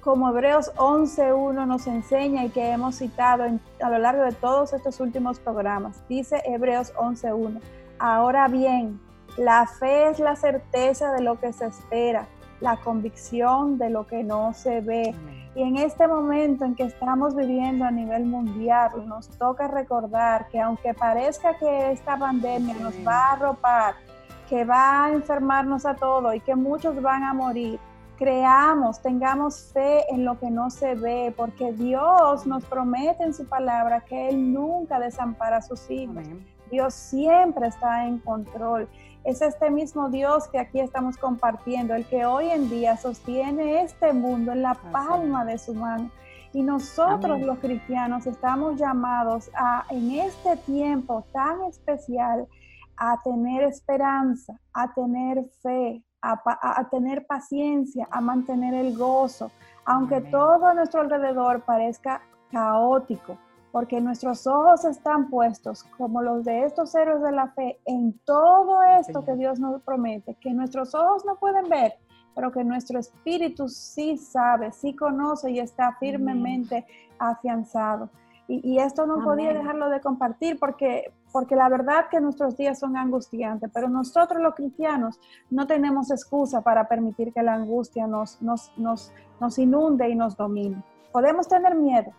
como 0.00 0.30
Hebreos 0.30 0.72
11.1 0.76 1.66
nos 1.66 1.86
enseña 1.86 2.44
y 2.44 2.50
que 2.50 2.70
hemos 2.70 2.96
citado 2.96 3.44
a 3.82 3.90
lo 3.90 3.98
largo 3.98 4.22
de 4.22 4.32
todos 4.32 4.72
estos 4.72 5.00
últimos 5.00 5.38
programas. 5.38 6.02
Dice 6.08 6.42
Hebreos 6.44 6.92
11.1, 6.94 7.60
ahora 7.98 8.48
bien, 8.48 9.00
la 9.36 9.66
fe 9.66 10.08
es 10.08 10.18
la 10.18 10.36
certeza 10.36 11.12
de 11.12 11.22
lo 11.22 11.38
que 11.38 11.52
se 11.52 11.66
espera, 11.66 12.26
la 12.60 12.76
convicción 12.76 13.78
de 13.78 13.90
lo 13.90 14.06
que 14.06 14.24
no 14.24 14.52
se 14.54 14.80
ve. 14.80 15.14
Y 15.54 15.62
en 15.62 15.76
este 15.76 16.06
momento 16.06 16.64
en 16.64 16.74
que 16.74 16.84
estamos 16.84 17.34
viviendo 17.34 17.84
a 17.84 17.90
nivel 17.90 18.24
mundial, 18.24 18.90
nos 19.06 19.28
toca 19.28 19.68
recordar 19.68 20.48
que 20.48 20.60
aunque 20.60 20.94
parezca 20.94 21.58
que 21.58 21.92
esta 21.92 22.16
pandemia 22.16 22.74
nos 22.74 22.94
va 23.06 23.16
a 23.16 23.32
arropar, 23.32 23.94
que 24.48 24.64
va 24.64 25.04
a 25.04 25.12
enfermarnos 25.12 25.84
a 25.86 25.94
todos 25.94 26.34
y 26.34 26.40
que 26.40 26.54
muchos 26.54 27.00
van 27.02 27.24
a 27.24 27.34
morir, 27.34 27.78
creamos, 28.20 29.00
tengamos 29.00 29.70
fe 29.72 30.04
en 30.12 30.26
lo 30.26 30.38
que 30.38 30.50
no 30.50 30.68
se 30.68 30.94
ve, 30.94 31.32
porque 31.34 31.72
Dios 31.72 32.46
nos 32.46 32.62
promete 32.66 33.24
en 33.24 33.32
su 33.32 33.48
palabra 33.48 34.02
que 34.02 34.28
Él 34.28 34.52
nunca 34.52 35.00
desampara 35.00 35.56
a 35.56 35.62
sus 35.62 35.90
hijos. 35.90 36.26
Dios 36.70 36.92
siempre 36.92 37.68
está 37.68 38.06
en 38.06 38.18
control. 38.18 38.90
Es 39.24 39.40
este 39.40 39.70
mismo 39.70 40.10
Dios 40.10 40.48
que 40.48 40.58
aquí 40.58 40.80
estamos 40.80 41.16
compartiendo, 41.16 41.94
el 41.94 42.04
que 42.04 42.26
hoy 42.26 42.50
en 42.50 42.68
día 42.68 42.98
sostiene 42.98 43.84
este 43.84 44.12
mundo 44.12 44.52
en 44.52 44.60
la 44.60 44.74
palma 44.92 45.46
de 45.46 45.56
su 45.56 45.72
mano. 45.72 46.10
Y 46.52 46.62
nosotros 46.62 47.40
los 47.40 47.58
cristianos 47.60 48.26
estamos 48.26 48.78
llamados 48.78 49.50
a, 49.54 49.86
en 49.88 50.10
este 50.10 50.58
tiempo 50.58 51.24
tan 51.32 51.62
especial, 51.70 52.46
a 52.98 53.18
tener 53.24 53.62
esperanza, 53.62 54.60
a 54.74 54.92
tener 54.92 55.42
fe, 55.62 56.04
a, 56.22 56.88
tener 56.90 57.26
paciencia, 57.26 58.06
a 58.10 58.20
mantener 58.20 58.74
el 58.74 58.96
gozo, 58.96 59.50
aunque 59.84 60.20
todo 60.20 60.66
a 60.66 60.74
nuestro 60.74 61.00
alrededor 61.00 61.62
parezca 61.62 62.22
caótico, 62.50 63.38
porque 63.72 64.00
nuestros 64.00 64.46
ojos 64.46 64.84
están 64.84 65.30
puestos, 65.30 65.84
como 65.96 66.22
los 66.22 66.44
de 66.44 66.64
estos 66.64 66.94
héroes 66.94 67.22
de 67.22 67.32
la 67.32 67.48
fe, 67.48 67.78
en 67.86 68.18
todo 68.24 68.82
esto 68.82 69.24
que 69.24 69.36
Dios 69.36 69.60
nos 69.60 69.80
promete, 69.82 70.34
que 70.40 70.52
nuestros 70.52 70.94
ojos 70.94 71.24
no 71.24 71.36
pueden 71.36 71.68
ver, 71.68 71.94
pero 72.34 72.50
que 72.52 72.64
nuestro 72.64 72.98
espíritu 72.98 73.68
sí 73.68 74.16
sabe, 74.16 74.72
sí 74.72 74.94
conoce 74.94 75.50
y 75.50 75.60
está 75.60 75.96
firmemente 75.98 76.86
afianzado. 77.18 78.10
Y, 78.48 78.78
esto 78.78 79.06
no 79.06 79.22
podía 79.22 79.52
dejarlo 79.52 79.88
de 79.90 80.00
compartir 80.00 80.58
porque, 80.58 81.12
porque 81.32 81.56
la 81.56 81.68
verdad 81.68 82.06
que 82.10 82.20
nuestros 82.20 82.56
días 82.56 82.78
son 82.78 82.96
angustiantes, 82.96 83.70
pero 83.72 83.88
nosotros 83.88 84.42
los 84.42 84.54
cristianos 84.54 85.18
no 85.50 85.66
tenemos 85.66 86.10
excusa 86.10 86.60
para 86.60 86.88
permitir 86.88 87.32
que 87.32 87.42
la 87.42 87.54
angustia 87.54 88.06
nos, 88.06 88.40
nos, 88.42 88.72
nos, 88.76 89.12
nos 89.40 89.58
inunde 89.58 90.08
y 90.08 90.14
nos 90.14 90.36
domine. 90.36 90.82
Podemos 91.12 91.48
tener 91.48 91.74
miedo, 91.74 92.12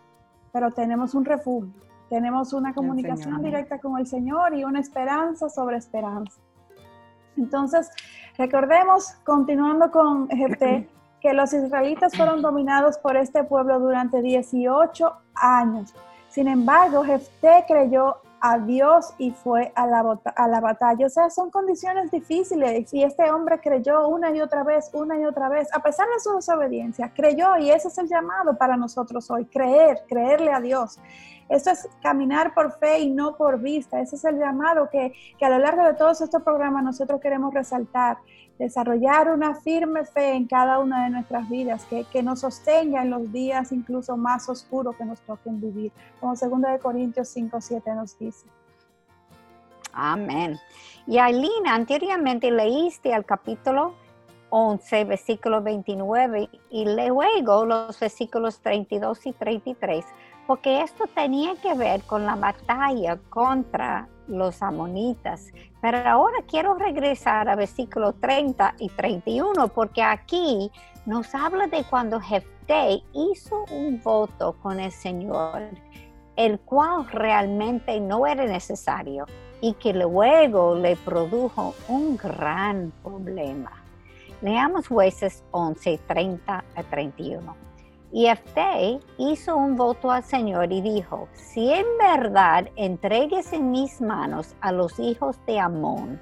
pero 0.52 0.70
tenemos 0.70 1.14
un 1.14 1.24
refugio, 1.24 1.72
tenemos 2.08 2.52
una 2.52 2.74
comunicación 2.74 3.42
directa 3.42 3.78
con 3.78 3.98
el 3.98 4.06
Señor 4.06 4.54
y 4.54 4.64
una 4.64 4.80
esperanza 4.80 5.48
sobre 5.48 5.76
esperanza. 5.76 6.40
Entonces, 7.36 7.90
recordemos, 8.36 9.12
continuando 9.24 9.90
con 9.90 10.28
Jefté, 10.30 10.88
que 11.20 11.32
los 11.32 11.52
israelitas 11.52 12.16
fueron 12.16 12.42
dominados 12.42 12.98
por 12.98 13.16
este 13.16 13.44
pueblo 13.44 13.78
durante 13.78 14.20
18 14.20 15.12
años. 15.36 15.94
Sin 16.28 16.48
embargo, 16.48 17.04
Jefté 17.04 17.64
creyó 17.68 18.16
a 18.44 18.58
Dios 18.58 19.14
y 19.18 19.30
fue 19.30 19.72
a 19.76 19.86
la, 19.86 20.18
a 20.36 20.48
la 20.48 20.60
batalla. 20.60 21.06
O 21.06 21.08
sea, 21.08 21.30
son 21.30 21.50
condiciones 21.50 22.10
difíciles 22.10 22.92
y 22.92 23.04
este 23.04 23.30
hombre 23.30 23.60
creyó 23.60 24.08
una 24.08 24.32
y 24.32 24.40
otra 24.40 24.64
vez, 24.64 24.90
una 24.92 25.16
y 25.18 25.24
otra 25.24 25.48
vez, 25.48 25.68
a 25.72 25.80
pesar 25.80 26.08
de 26.08 26.18
su 26.18 26.34
desobediencia, 26.34 27.12
creyó 27.14 27.56
y 27.56 27.70
ese 27.70 27.86
es 27.86 27.96
el 27.98 28.08
llamado 28.08 28.58
para 28.58 28.76
nosotros 28.76 29.30
hoy, 29.30 29.44
creer, 29.44 30.02
creerle 30.08 30.52
a 30.52 30.60
Dios. 30.60 30.98
Eso 31.52 31.70
es 31.70 31.88
caminar 32.02 32.54
por 32.54 32.78
fe 32.78 33.00
y 33.00 33.10
no 33.10 33.36
por 33.36 33.60
vista. 33.60 34.00
Ese 34.00 34.16
es 34.16 34.24
el 34.24 34.38
llamado 34.38 34.88
que, 34.90 35.12
que 35.38 35.44
a 35.44 35.50
lo 35.50 35.58
largo 35.58 35.84
de 35.84 35.94
todos 35.94 36.20
estos 36.20 36.42
programas 36.42 36.82
nosotros 36.82 37.20
queremos 37.20 37.52
resaltar 37.52 38.16
desarrollar 38.58 39.28
una 39.30 39.56
firme 39.56 40.04
fe 40.04 40.34
en 40.34 40.46
cada 40.46 40.78
una 40.78 41.04
de 41.04 41.10
nuestras 41.10 41.48
vidas, 41.48 41.84
que, 41.86 42.04
que, 42.04 42.22
nos 42.22 42.40
sostenga 42.40 43.02
en 43.02 43.10
los 43.10 43.32
días 43.32 43.72
incluso 43.72 44.16
más 44.16 44.48
oscuros 44.48 44.94
que 44.96 45.04
nos 45.04 45.20
toquen 45.22 45.60
vivir, 45.60 45.90
como 46.20 46.34
2 46.34 46.62
de 46.62 46.78
Corintios 46.78 47.28
5, 47.28 47.60
7 47.60 47.94
nos 47.94 48.16
dice. 48.18 48.46
Amén. 49.92 50.58
Y 51.06 51.18
Aileen, 51.18 51.66
anteriormente 51.66 52.50
leíste 52.50 53.12
el 53.12 53.24
capítulo 53.24 53.94
11, 54.50 55.04
versículo 55.04 55.62
29, 55.62 56.48
y 56.70 56.84
luego 56.84 57.64
los 57.64 57.98
versículos 57.98 58.60
32 58.60 59.26
y 59.26 59.32
33, 59.32 60.04
porque 60.52 60.82
esto 60.82 61.04
tenía 61.14 61.56
que 61.56 61.72
ver 61.72 62.02
con 62.02 62.26
la 62.26 62.36
batalla 62.36 63.16
contra 63.30 64.06
los 64.28 64.60
amonitas. 64.60 65.46
Pero 65.80 65.96
ahora 66.06 66.44
quiero 66.46 66.74
regresar 66.74 67.48
a 67.48 67.56
versículo 67.56 68.12
30 68.12 68.74
y 68.78 68.90
31 68.90 69.68
porque 69.68 70.02
aquí 70.02 70.70
nos 71.06 71.34
habla 71.34 71.68
de 71.68 71.84
cuando 71.84 72.20
Jefté 72.20 73.02
hizo 73.14 73.64
un 73.70 74.02
voto 74.02 74.54
con 74.60 74.78
el 74.78 74.92
Señor, 74.92 75.70
el 76.36 76.60
cual 76.60 77.08
realmente 77.08 77.98
no 77.98 78.26
era 78.26 78.44
necesario 78.44 79.24
y 79.62 79.72
que 79.72 79.94
luego 79.94 80.74
le 80.74 80.96
produjo 80.96 81.74
un 81.88 82.18
gran 82.18 82.92
problema. 83.02 83.72
Leamos 84.42 84.86
jueces 84.86 85.44
11, 85.50 85.98
30 86.06 86.64
a 86.74 86.82
31. 86.82 87.71
Y 88.14 88.26
Efte 88.26 89.00
hizo 89.16 89.56
un 89.56 89.74
voto 89.74 90.10
al 90.10 90.22
Señor 90.22 90.70
y 90.70 90.82
dijo, 90.82 91.28
si 91.32 91.72
en 91.72 91.86
verdad 91.98 92.68
entregues 92.76 93.54
en 93.54 93.70
mis 93.70 94.02
manos 94.02 94.54
a 94.60 94.70
los 94.70 94.98
hijos 95.00 95.38
de 95.46 95.58
Amón, 95.58 96.20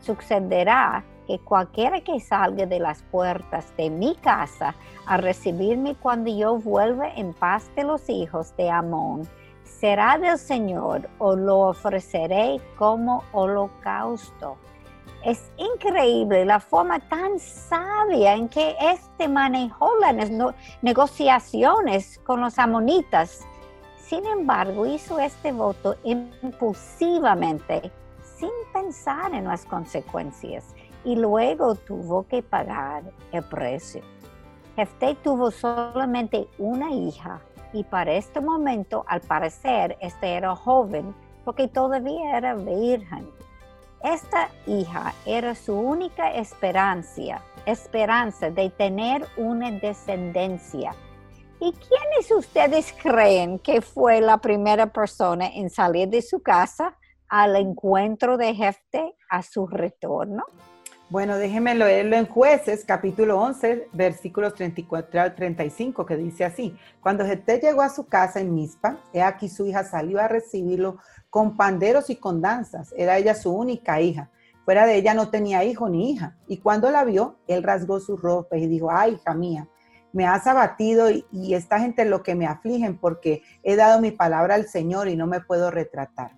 sucederá 0.00 1.02
que 1.26 1.38
cualquiera 1.38 2.02
que 2.02 2.20
salga 2.20 2.66
de 2.66 2.78
las 2.78 3.02
puertas 3.04 3.74
de 3.78 3.88
mi 3.88 4.16
casa 4.16 4.74
a 5.06 5.16
recibirme 5.16 5.94
cuando 5.94 6.30
yo 6.30 6.58
vuelva 6.58 7.08
en 7.14 7.32
paz 7.32 7.70
de 7.74 7.84
los 7.84 8.10
hijos 8.10 8.54
de 8.58 8.68
Amón, 8.68 9.26
será 9.64 10.18
del 10.18 10.36
Señor 10.36 11.08
o 11.18 11.36
lo 11.36 11.60
ofreceré 11.60 12.60
como 12.76 13.24
holocausto. 13.32 14.58
Es 15.24 15.50
increíble 15.58 16.46
la 16.46 16.60
forma 16.60 16.98
tan 16.98 17.38
sabia 17.38 18.34
en 18.34 18.48
que 18.48 18.74
este 18.80 19.28
manejó 19.28 19.90
las 20.00 20.30
negociaciones 20.80 22.18
con 22.24 22.40
los 22.40 22.58
amonitas. 22.58 23.40
Sin 23.98 24.24
embargo, 24.24 24.86
hizo 24.86 25.18
este 25.18 25.52
voto 25.52 25.94
impulsivamente, 26.04 27.92
sin 28.38 28.50
pensar 28.72 29.34
en 29.34 29.44
las 29.44 29.66
consecuencias, 29.66 30.64
y 31.04 31.16
luego 31.16 31.74
tuvo 31.74 32.26
que 32.26 32.42
pagar 32.42 33.02
el 33.30 33.44
precio. 33.44 34.02
Jefté 34.74 35.16
tuvo 35.16 35.50
solamente 35.50 36.48
una 36.56 36.90
hija, 36.92 37.42
y 37.74 37.84
para 37.84 38.12
este 38.14 38.40
momento, 38.40 39.04
al 39.06 39.20
parecer, 39.20 39.98
este 40.00 40.34
era 40.34 40.56
joven, 40.56 41.14
porque 41.44 41.68
todavía 41.68 42.38
era 42.38 42.54
virgen. 42.54 43.28
Esta 44.02 44.48
hija 44.66 45.12
era 45.26 45.54
su 45.54 45.74
única 45.74 46.32
esperanza, 46.32 47.42
esperanza 47.66 48.50
de 48.50 48.70
tener 48.70 49.26
una 49.36 49.70
descendencia. 49.70 50.94
¿Y 51.60 51.72
quiénes 51.72 52.30
ustedes 52.30 52.94
creen 52.94 53.58
que 53.58 53.82
fue 53.82 54.22
la 54.22 54.38
primera 54.38 54.86
persona 54.86 55.48
en 55.48 55.68
salir 55.68 56.08
de 56.08 56.22
su 56.22 56.42
casa 56.42 56.96
al 57.28 57.56
encuentro 57.56 58.38
de 58.38 58.54
Jefte 58.54 59.14
a 59.28 59.42
su 59.42 59.66
retorno? 59.66 60.44
Bueno, 61.10 61.38
déjenme 61.38 61.74
leerlo 61.74 62.14
en 62.14 62.24
Jueces, 62.24 62.84
capítulo 62.84 63.40
11, 63.40 63.88
versículos 63.92 64.54
34 64.54 65.20
al 65.20 65.34
35, 65.34 66.06
que 66.06 66.16
dice 66.16 66.44
así: 66.44 66.76
Cuando 67.00 67.26
Jefté 67.26 67.58
llegó 67.58 67.82
a 67.82 67.88
su 67.88 68.06
casa 68.06 68.38
en 68.38 68.54
Mizpa, 68.54 69.00
he 69.12 69.20
aquí 69.20 69.48
su 69.48 69.66
hija 69.66 69.82
salió 69.82 70.20
a 70.20 70.28
recibirlo 70.28 70.98
con 71.28 71.56
panderos 71.56 72.10
y 72.10 72.16
con 72.16 72.40
danzas. 72.40 72.94
Era 72.96 73.18
ella 73.18 73.34
su 73.34 73.52
única 73.52 74.00
hija. 74.00 74.30
Fuera 74.64 74.86
de 74.86 74.94
ella 74.94 75.14
no 75.14 75.30
tenía 75.30 75.64
hijo 75.64 75.88
ni 75.88 76.12
hija. 76.12 76.36
Y 76.46 76.58
cuando 76.58 76.92
la 76.92 77.02
vio, 77.02 77.40
él 77.48 77.64
rasgó 77.64 77.98
su 77.98 78.16
ropa 78.16 78.56
y 78.56 78.68
dijo, 78.68 78.88
ay, 78.92 79.14
hija 79.14 79.34
mía, 79.34 79.68
me 80.12 80.28
has 80.28 80.46
abatido 80.46 81.10
y, 81.10 81.54
esta 81.54 81.80
gente 81.80 82.02
es 82.02 82.08
lo 82.08 82.22
que 82.22 82.36
me 82.36 82.46
afligen 82.46 82.96
porque 82.98 83.42
he 83.64 83.74
dado 83.74 84.00
mi 84.00 84.12
palabra 84.12 84.54
al 84.54 84.68
Señor 84.68 85.08
y 85.08 85.16
no 85.16 85.26
me 85.26 85.40
puedo 85.40 85.72
retratar. 85.72 86.36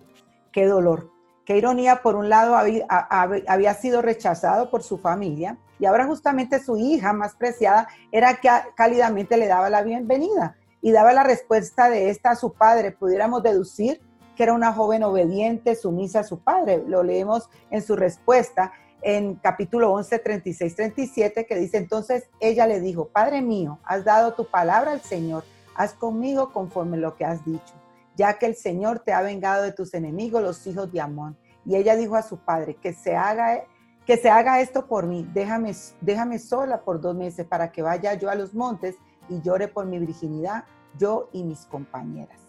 Qué 0.51 0.65
dolor. 0.65 1.12
Qué 1.45 1.57
ironía, 1.57 2.01
por 2.01 2.15
un 2.15 2.29
lado 2.29 2.55
había, 2.55 3.73
sido 3.73 4.01
rechazado 4.01 4.69
por 4.69 4.81
su 4.81 4.97
familia 4.97 5.57
y 5.79 5.85
ahora 5.85 6.05
justamente 6.05 6.63
su 6.63 6.77
hija 6.77 7.11
más 7.11 7.35
preciada 7.35 7.87
era 8.11 8.35
que 8.35 8.49
cálidamente 8.75 9.35
le 9.35 9.47
daba 9.47 9.69
la 9.69 9.83
bienvenida 9.83 10.55
y 10.81 10.91
daba 10.91 11.11
la 11.11 11.23
respuesta 11.23 11.89
de 11.89 12.09
esta 12.09 12.31
a 12.31 12.35
su 12.35 12.53
padre. 12.53 12.91
Pudiéramos 12.91 13.43
deducir 13.43 14.01
que 14.35 14.43
era 14.43 14.53
una 14.53 14.71
joven 14.71 15.03
obediente, 15.03 15.75
sumisa 15.75 16.21
a 16.21 16.23
su 16.23 16.39
padre. 16.39 16.83
Lo 16.87 17.03
leemos 17.03 17.49
en 17.69 17.81
su 17.81 17.95
respuesta 17.95 18.71
en 19.03 19.35
capítulo 19.35 19.91
11, 19.91 20.19
36, 20.19 20.75
37, 20.75 21.45
que 21.45 21.55
dice, 21.55 21.77
entonces 21.77 22.29
ella 22.39 22.65
le 22.65 22.79
dijo, 22.79 23.09
Padre 23.09 23.41
mío, 23.41 23.79
has 23.83 24.05
dado 24.05 24.33
tu 24.33 24.45
palabra 24.45 24.91
al 24.91 25.01
Señor, 25.01 25.43
haz 25.75 25.93
conmigo 25.93 26.51
conforme 26.53 26.97
lo 26.97 27.15
que 27.15 27.25
has 27.25 27.43
dicho, 27.45 27.73
ya 28.15 28.37
que 28.37 28.45
el 28.45 28.55
Señor 28.55 28.99
te 28.99 29.13
ha 29.13 29.21
vengado 29.21 29.63
de 29.63 29.71
tus 29.71 29.93
enemigos, 29.93 30.41
los 30.41 30.65
hijos 30.67 30.91
de 30.91 31.01
Amón. 31.01 31.37
Y 31.65 31.75
ella 31.75 31.95
dijo 31.95 32.15
a 32.15 32.21
su 32.21 32.37
padre, 32.37 32.75
que 32.75 32.93
se 32.93 33.15
haga, 33.15 33.63
que 34.05 34.17
se 34.17 34.29
haga 34.29 34.61
esto 34.61 34.87
por 34.87 35.07
mí, 35.07 35.27
déjame, 35.33 35.73
déjame 36.01 36.39
sola 36.39 36.81
por 36.81 36.99
dos 36.99 37.15
meses 37.15 37.45
para 37.45 37.71
que 37.71 37.81
vaya 37.81 38.13
yo 38.15 38.29
a 38.29 38.35
los 38.35 38.53
montes 38.53 38.95
y 39.29 39.41
llore 39.41 39.67
por 39.67 39.85
mi 39.85 39.99
virginidad, 39.99 40.65
yo 40.97 41.29
y 41.31 41.43
mis 41.43 41.65
compañeras 41.65 42.43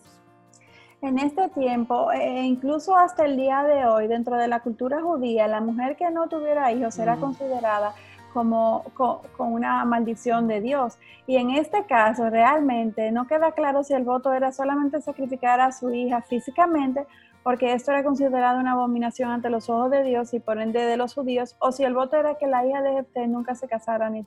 en 1.06 1.18
este 1.18 1.48
tiempo, 1.50 2.10
e 2.12 2.42
incluso 2.42 2.96
hasta 2.96 3.26
el 3.26 3.36
día 3.36 3.62
de 3.62 3.84
hoy, 3.84 4.06
dentro 4.06 4.36
de 4.36 4.48
la 4.48 4.60
cultura 4.60 5.02
judía, 5.02 5.46
la 5.46 5.60
mujer 5.60 5.96
que 5.96 6.10
no 6.10 6.28
tuviera 6.28 6.72
hijos 6.72 6.98
era 6.98 7.16
mm. 7.16 7.20
considerada 7.20 7.94
como 8.34 8.84
con, 8.94 9.20
una 9.38 9.84
maldición 9.84 10.48
de 10.48 10.60
Dios. 10.60 10.98
Y 11.26 11.36
en 11.36 11.50
este 11.50 11.84
caso, 11.86 12.28
realmente 12.28 13.10
no 13.12 13.26
queda 13.26 13.52
claro 13.52 13.82
si 13.84 13.94
el 13.94 14.02
voto 14.02 14.34
era 14.34 14.52
solamente 14.52 15.00
sacrificar 15.00 15.60
a 15.60 15.72
su 15.72 15.90
hija 15.94 16.20
físicamente, 16.20 17.06
porque 17.42 17.72
esto 17.72 17.92
era 17.92 18.02
considerado 18.02 18.58
una 18.58 18.72
abominación 18.72 19.30
ante 19.30 19.48
los 19.48 19.70
ojos 19.70 19.90
de 19.90 20.02
Dios 20.02 20.34
y 20.34 20.40
por 20.40 20.60
ende 20.60 20.84
de 20.84 20.96
los 20.96 21.14
judíos, 21.14 21.56
o 21.60 21.72
si 21.72 21.84
el 21.84 21.94
voto 21.94 22.16
era 22.16 22.34
que 22.34 22.46
la 22.46 22.66
hija 22.66 22.82
de 22.82 22.92
Jefté 22.94 23.26
nunca 23.28 23.54
se 23.54 23.68
casara 23.68 24.10
ni 24.10 24.24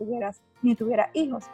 ni 0.62 0.76
tuviera 0.76 1.10
hijos 1.14 1.46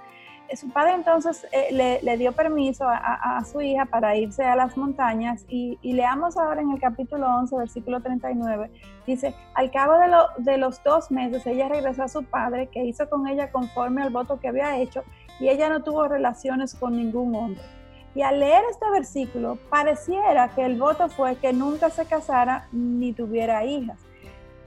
su 0.56 0.70
padre 0.70 0.94
entonces 0.94 1.48
eh, 1.52 2.00
le, 2.02 2.18
dio 2.18 2.32
permiso 2.32 2.86
a, 2.88 3.44
su 3.46 3.62
hija 3.62 3.86
para 3.86 4.16
irse 4.16 4.44
a 4.44 4.56
las 4.56 4.78
montañas 4.78 5.46
y, 5.48 5.78
leamos 5.82 6.38
ahora 6.38 6.62
en 6.62 6.72
el 6.72 6.80
capítulo 6.80 7.28
11, 7.28 7.58
versículo 7.58 8.02
39, 8.02 8.70
dice, 9.08 9.34
al 9.56 9.72
cabo 9.72 9.94
de, 9.94 10.12
de 10.44 10.58
los 10.58 10.84
dos 10.84 11.12
meses 11.12 11.46
ella 11.48 11.70
regresó 11.70 12.04
a 12.04 12.08
su 12.08 12.24
padre 12.24 12.68
que 12.68 12.84
hizo 12.84 13.10
con 13.10 13.28
ella 13.28 13.52
conforme 13.52 14.02
al 14.02 14.10
voto 14.12 14.40
que 14.40 14.50
había 14.50 14.78
hecho 14.78 15.04
y 15.40 15.50
ella 15.50 15.70
no 15.70 15.84
tuvo 15.84 16.08
relaciones 16.08 16.76
con 16.76 16.96
ningún 16.96 17.36
hombre. 17.36 17.62
Y 18.16 18.22
al 18.22 18.40
leer 18.40 18.64
este 18.70 18.90
versículo, 18.92 19.58
pareciera 19.70 20.50
que 20.50 20.64
el 20.64 20.80
voto 20.80 21.10
fue 21.10 21.36
que 21.38 21.52
nunca 21.52 21.90
se 21.90 22.06
casara 22.06 22.68
ni 22.72 23.12
tuviera 23.12 23.66
hijas, 23.66 24.00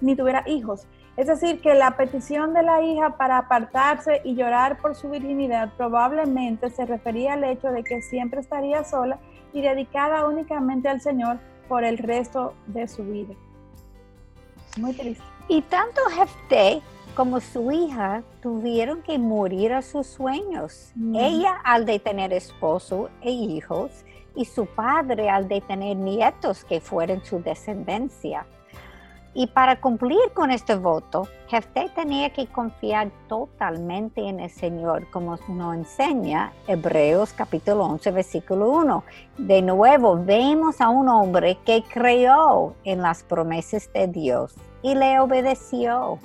ni 0.00 0.16
tuviera 0.16 0.42
hijos. 0.46 0.86
Es 1.16 1.28
decir, 1.28 1.60
que 1.62 1.74
la 1.74 1.96
petición 1.96 2.52
de 2.52 2.62
la 2.62 2.82
hija 2.82 3.16
para 3.16 3.38
apartarse 3.38 4.20
y 4.22 4.34
llorar 4.34 4.78
por 4.78 4.94
su 4.94 5.08
virginidad 5.08 5.72
probablemente 5.76 6.68
se 6.68 6.84
refería 6.84 7.32
al 7.32 7.44
hecho 7.44 7.68
de 7.68 7.82
que 7.82 8.02
siempre 8.02 8.40
estaría 8.40 8.84
sola 8.84 9.18
y 9.54 9.62
dedicada 9.62 10.28
únicamente 10.28 10.88
al 10.88 11.00
Señor 11.00 11.38
por 11.68 11.84
el 11.84 11.96
resto 11.96 12.54
de 12.66 12.86
su 12.86 13.02
vida. 13.02 13.34
Muy 14.76 14.92
triste. 14.92 15.24
Y 15.48 15.62
tanto 15.62 16.02
Jefté 16.10 16.82
como 17.14 17.40
su 17.40 17.72
hija 17.72 18.22
tuvieron 18.42 19.02
que 19.02 19.18
morir 19.18 19.72
a 19.72 19.80
sus 19.80 20.06
sueños. 20.06 20.92
Mm. 20.94 21.16
Ella 21.16 21.54
al 21.64 21.86
de 21.86 21.98
tener 21.98 22.34
esposo 22.34 23.08
e 23.22 23.30
hijos 23.30 24.04
y 24.34 24.44
su 24.44 24.66
padre 24.66 25.30
al 25.30 25.48
de 25.48 25.62
tener 25.62 25.96
nietos 25.96 26.62
que 26.64 26.80
fueran 26.80 27.24
su 27.24 27.40
descendencia. 27.40 28.46
Y 29.38 29.48
para 29.48 29.82
cumplir 29.82 30.32
con 30.32 30.50
este 30.50 30.76
voto, 30.76 31.28
Jefté 31.48 31.90
tenía 31.94 32.30
que 32.30 32.46
confiar 32.46 33.10
totalmente 33.28 34.26
en 34.26 34.40
el 34.40 34.48
Señor, 34.48 35.10
como 35.10 35.36
nos 35.48 35.74
enseña 35.74 36.54
Hebreos 36.66 37.34
capítulo 37.34 37.84
11, 37.84 38.12
versículo 38.12 38.70
1. 38.70 39.04
De 39.36 39.60
nuevo, 39.60 40.16
vemos 40.16 40.80
a 40.80 40.88
un 40.88 41.10
hombre 41.10 41.58
que 41.66 41.82
creyó 41.82 42.72
en 42.84 43.02
las 43.02 43.24
promesas 43.24 43.92
de 43.92 44.06
Dios 44.06 44.54
y 44.80 44.94
le 44.94 45.20
obedeció. 45.20 46.18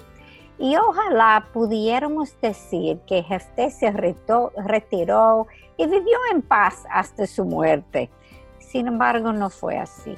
Y 0.58 0.78
ojalá 0.78 1.48
pudiéramos 1.52 2.40
decir 2.40 2.98
que 3.08 3.24
Jefté 3.24 3.72
se 3.72 3.92
retiró 3.92 5.48
y 5.76 5.86
vivió 5.86 6.18
en 6.32 6.42
paz 6.42 6.86
hasta 6.90 7.28
su 7.28 7.44
muerte. 7.44 8.10
Sin 8.60 8.88
embargo, 8.88 9.34
no 9.34 9.50
fue 9.50 9.78
así. 9.78 10.16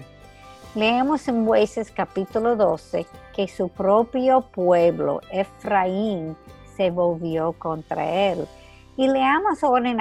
Leemos 0.75 1.27
en 1.27 1.45
Jueces 1.45 1.91
capítulo 1.91 2.55
12 2.55 3.05
que 3.35 3.47
su 3.47 3.69
propio 3.69 4.41
pueblo, 4.41 5.21
Efraín, 5.31 6.35
se 6.75 6.89
volvió 6.89 7.53
contra 7.53 8.09
él. 8.09 8.47
Y 8.97 9.07
leamos 9.07 9.63
ahora 9.63 9.91
en, 9.91 9.99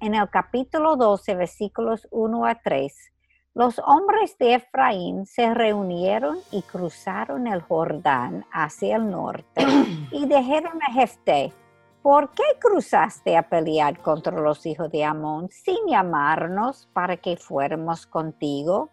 en 0.00 0.14
el 0.14 0.30
capítulo 0.30 0.96
12, 0.96 1.34
versículos 1.34 2.08
1 2.10 2.46
a 2.46 2.54
3. 2.54 3.12
Los 3.52 3.78
hombres 3.80 4.38
de 4.38 4.54
Efraín 4.54 5.26
se 5.26 5.52
reunieron 5.52 6.38
y 6.50 6.62
cruzaron 6.62 7.46
el 7.46 7.60
Jordán 7.60 8.46
hacia 8.50 8.96
el 8.96 9.10
norte 9.10 9.66
y 10.10 10.24
dijeron 10.26 10.80
a 10.88 10.92
Jefté, 10.92 11.52
¿por 12.00 12.30
qué 12.30 12.44
cruzaste 12.58 13.36
a 13.36 13.46
pelear 13.50 13.98
contra 13.98 14.40
los 14.40 14.64
hijos 14.64 14.90
de 14.90 15.04
Amón 15.04 15.50
sin 15.50 15.86
llamarnos 15.86 16.88
para 16.94 17.18
que 17.18 17.36
fuéramos 17.36 18.06
contigo? 18.06 18.88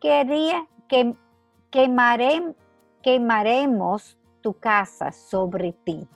Quería 0.00 0.66
que 0.88 1.14
quemaremos 3.02 4.18
tu 4.40 4.54
casa 4.54 5.12
sobre 5.12 5.72
ti. 5.72 6.08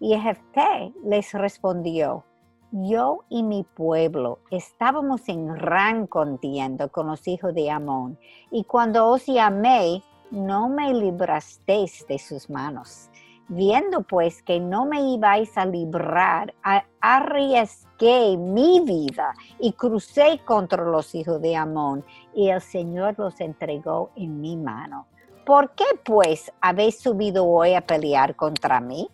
Y 0.00 0.16
Jefté 0.18 0.92
les 1.04 1.32
respondió, 1.32 2.24
yo 2.70 3.24
y 3.28 3.42
mi 3.42 3.64
pueblo 3.64 4.40
estábamos 4.50 5.28
en 5.28 5.46
gran 5.46 6.06
contienda 6.06 6.88
con 6.88 7.06
los 7.06 7.26
hijos 7.26 7.54
de 7.54 7.70
Amón, 7.70 8.18
y 8.50 8.64
cuando 8.64 9.08
os 9.08 9.26
llamé, 9.26 10.02
no 10.30 10.68
me 10.68 10.92
librasteis 10.92 12.06
de 12.06 12.18
sus 12.18 12.50
manos. 12.50 13.08
Viendo 13.48 14.02
pues 14.02 14.42
que 14.42 14.60
no 14.60 14.84
me 14.84 15.00
ibais 15.00 15.56
a 15.56 15.64
librar, 15.64 16.52
arriesgué 17.00 18.36
mi 18.36 18.80
vida 18.80 19.34
y 19.58 19.72
crucé 19.72 20.40
contra 20.44 20.84
los 20.84 21.14
hijos 21.14 21.40
de 21.40 21.56
Amón 21.56 22.04
y 22.34 22.50
el 22.50 22.60
Señor 22.60 23.14
los 23.18 23.40
entregó 23.40 24.10
en 24.16 24.42
mi 24.42 24.54
mano. 24.56 25.06
¿Por 25.46 25.70
qué 25.70 25.86
pues 26.04 26.52
habéis 26.60 26.98
subido 26.98 27.46
hoy 27.46 27.72
a 27.72 27.80
pelear 27.80 28.36
contra 28.36 28.80
mí? 28.80 29.08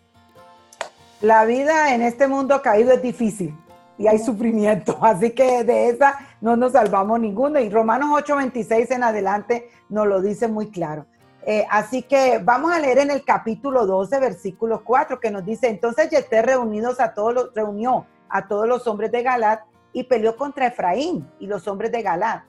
La 1.21 1.45
vida 1.45 1.95
en 1.95 2.01
este 2.01 2.27
mundo 2.27 2.61
caído 2.61 2.91
es 2.91 3.01
difícil 3.01 3.55
y 3.97 4.07
hay 4.07 4.19
sufrimiento, 4.19 4.97
así 5.01 5.31
que 5.31 5.63
de 5.63 5.87
esa 5.87 6.19
no 6.41 6.57
nos 6.57 6.73
salvamos 6.73 7.21
ninguno. 7.21 7.57
Y 7.57 7.69
Romanos 7.69 8.09
8:26 8.11 8.91
en 8.91 9.03
adelante 9.03 9.69
nos 9.87 10.07
lo 10.07 10.21
dice 10.21 10.49
muy 10.49 10.69
claro. 10.69 11.05
Eh, 11.47 11.65
así 11.69 12.01
que 12.01 12.39
vamos 12.39 12.71
a 12.71 12.79
leer 12.79 12.97
en 12.97 13.11
el 13.11 13.23
capítulo 13.23 13.85
12, 13.85 14.19
versículo 14.19 14.83
4, 14.83 15.19
que 15.19 15.29
nos 15.29 15.45
dice, 15.45 15.67
entonces 15.67 16.09
Yeté 16.09 16.41
reunidos 16.41 16.99
a 16.99 17.13
todos 17.13 17.33
los, 17.35 17.53
reunió 17.53 18.07
a 18.29 18.47
todos 18.47 18.67
los 18.67 18.87
hombres 18.87 19.11
de 19.11 19.21
Galat 19.21 19.61
y 19.93 20.03
peleó 20.05 20.35
contra 20.35 20.67
Efraín, 20.67 21.29
y 21.39 21.45
los 21.45 21.67
hombres 21.67 21.91
de 21.91 22.01
Galat 22.01 22.43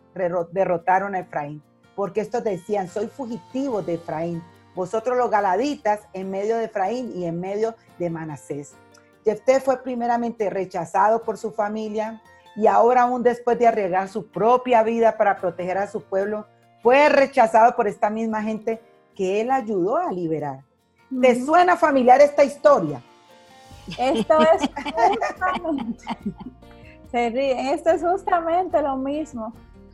derrotaron 0.50 1.14
a 1.14 1.18
Efraín, 1.18 1.62
porque 1.94 2.22
estos 2.22 2.42
decían, 2.42 2.88
soy 2.88 3.08
fugitivo 3.08 3.82
de 3.82 3.94
Efraín, 3.94 4.42
vosotros 4.74 5.16
los 5.16 5.30
galaditas 5.30 6.00
en 6.14 6.30
medio 6.30 6.56
de 6.56 6.64
Efraín 6.64 7.12
y 7.14 7.26
en 7.26 7.38
medio 7.38 7.74
de 7.98 8.08
Manasés. 8.08 8.74
Jefté 9.24 9.60
fue 9.60 9.82
primeramente 9.82 10.48
rechazado 10.48 11.22
por 11.22 11.36
su 11.36 11.52
familia 11.52 12.22
y 12.54 12.66
ahora 12.66 13.02
aún 13.02 13.22
después 13.22 13.58
de 13.58 13.66
arriesgar 13.66 14.08
su 14.08 14.28
propia 14.28 14.82
vida 14.82 15.18
para 15.18 15.36
proteger 15.36 15.76
a 15.76 15.86
su 15.86 16.02
pueblo, 16.02 16.46
fue 16.82 17.08
rechazado 17.08 17.74
por 17.74 17.88
esta 17.88 18.10
misma 18.10 18.42
gente 18.42 18.80
que 19.16 19.40
él 19.40 19.50
ayudó 19.50 19.96
a 19.96 20.12
liberar. 20.12 20.62
¿Te 21.20 21.44
suena 21.44 21.76
familiar 21.76 22.20
esta 22.20 22.44
historia? 22.44 23.02
Esto 23.98 24.38
es 24.40 24.68
justamente, 27.12 27.72
esto 27.72 27.90
es 27.90 28.02
justamente 28.02 28.82
lo 28.82 28.96
mismo 28.96 29.52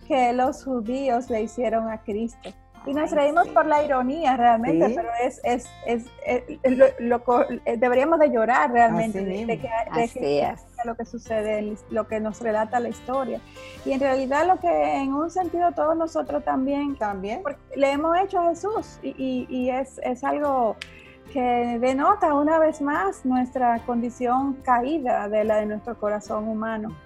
que 0.09 0.33
los 0.33 0.65
judíos 0.65 1.31
le 1.31 1.43
hicieron 1.43 1.89
a 1.89 2.03
Cristo. 2.03 2.51
Y 2.85 2.95
nos 2.95 3.11
reímos 3.13 3.49
por 3.49 3.67
la 3.67 3.83
ironía 3.85 4.37
realmente, 4.37 4.93
pero 4.95 5.09
es, 5.23 5.41
es, 5.45 5.69
es, 5.87 6.07
lo, 6.99 7.23
eh, 7.65 7.77
deberíamos 7.77 8.19
de 8.19 8.31
llorar 8.31 8.73
realmente 8.73 9.25
de, 9.25 9.59
que, 9.59 9.69
lo 10.85 10.97
que 10.97 11.05
sucede, 11.05 11.77
lo 11.91 12.09
que 12.09 12.19
nos 12.19 12.41
relata 12.41 12.81
la 12.81 12.89
historia. 12.89 13.41
Y 13.85 13.93
en 13.93 14.01
realidad 14.01 14.47
lo 14.47 14.59
que 14.59 14.97
en 14.97 15.15
un 15.15 15.31
sentido 15.31 15.71
todos 15.73 15.97
nosotros 15.97 16.45
también, 16.45 16.97
también. 16.97 17.43
le 17.77 17.93
hemos 17.93 18.19
hecho 18.19 18.41
a 18.41 18.49
Jesús 18.49 18.99
y, 19.03 19.47
y, 19.49 19.71
es, 19.71 20.01
es 20.03 20.25
algo 20.25 20.77
que 21.33 21.79
denota 21.81 22.35
una 22.35 22.59
vez 22.59 22.83
más 22.83 23.25
nuestra 23.25 23.79
condición 23.87 24.55
caída 24.65 25.29
de 25.29 25.45
la 25.45 25.57
de 25.57 25.67
nuestro 25.67 25.99
corazón 25.99 26.49
humano. 26.49 26.97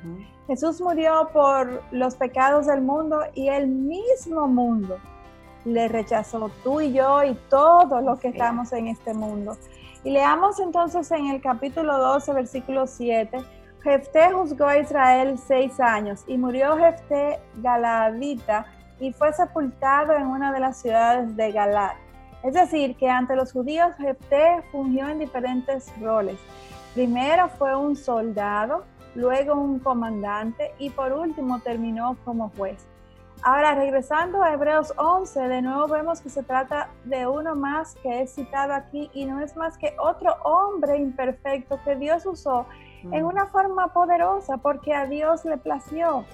Jesús 0.46 0.80
murió 0.80 1.28
por 1.32 1.82
los 1.90 2.14
pecados 2.14 2.66
del 2.66 2.80
mundo 2.80 3.20
y 3.34 3.48
el 3.48 3.66
mismo 3.66 4.48
mundo 4.48 4.98
le 5.66 5.88
rechazó 5.88 6.50
tú 6.62 6.80
y 6.80 6.92
yo 6.92 7.22
y 7.24 7.34
todos 7.50 8.02
los 8.02 8.20
que 8.20 8.28
estamos 8.28 8.72
en 8.72 8.86
este 8.86 9.12
mundo. 9.12 9.56
Y 10.04 10.10
leamos 10.10 10.60
entonces 10.60 11.10
en 11.10 11.26
el 11.26 11.40
capítulo 11.40 11.98
12, 11.98 12.32
versículo 12.32 12.86
7. 12.86 13.44
Jefté 13.82 14.32
juzgó 14.32 14.66
a 14.66 14.78
Israel 14.78 15.38
seis 15.38 15.78
años 15.80 16.24
y 16.26 16.38
murió 16.38 16.76
Jefté 16.76 17.40
Galadita 17.56 18.66
y 19.00 19.12
fue 19.12 19.32
sepultado 19.32 20.14
en 20.14 20.26
una 20.26 20.52
de 20.52 20.60
las 20.60 20.78
ciudades 20.78 21.36
de 21.36 21.52
Galad. 21.52 21.92
Es 22.42 22.54
decir, 22.54 22.96
que 22.96 23.08
ante 23.10 23.34
los 23.34 23.52
judíos 23.52 23.94
Jefté 23.98 24.62
fungió 24.70 25.08
en 25.08 25.18
diferentes 25.18 25.92
roles. 26.00 26.38
Primero 26.94 27.48
fue 27.48 27.76
un 27.76 27.96
soldado, 27.96 28.84
luego 29.14 29.54
un 29.54 29.80
comandante 29.80 30.72
y 30.78 30.90
por 30.90 31.12
último 31.12 31.58
terminó 31.60 32.16
como 32.24 32.50
juez. 32.56 32.86
Ahora, 33.48 33.76
regresando 33.76 34.42
a 34.42 34.54
Hebreos 34.54 34.92
11, 34.96 35.38
de 35.46 35.62
nuevo 35.62 35.86
vemos 35.86 36.20
que 36.20 36.28
se 36.28 36.42
trata 36.42 36.88
de 37.04 37.28
uno 37.28 37.54
más 37.54 37.94
que 38.02 38.22
es 38.22 38.34
citado 38.34 38.74
aquí 38.74 39.08
y 39.14 39.24
no 39.24 39.40
es 39.40 39.56
más 39.56 39.78
que 39.78 39.94
otro 40.00 40.34
hombre 40.42 40.96
imperfecto 40.96 41.78
que 41.84 41.94
Dios 41.94 42.26
usó 42.26 42.66
en 43.04 43.22
mm. 43.22 43.24
una 43.24 43.46
forma 43.46 43.92
poderosa 43.92 44.56
porque 44.56 44.92
a 44.92 45.06
Dios 45.06 45.44
le 45.44 45.58
plació. 45.58 46.24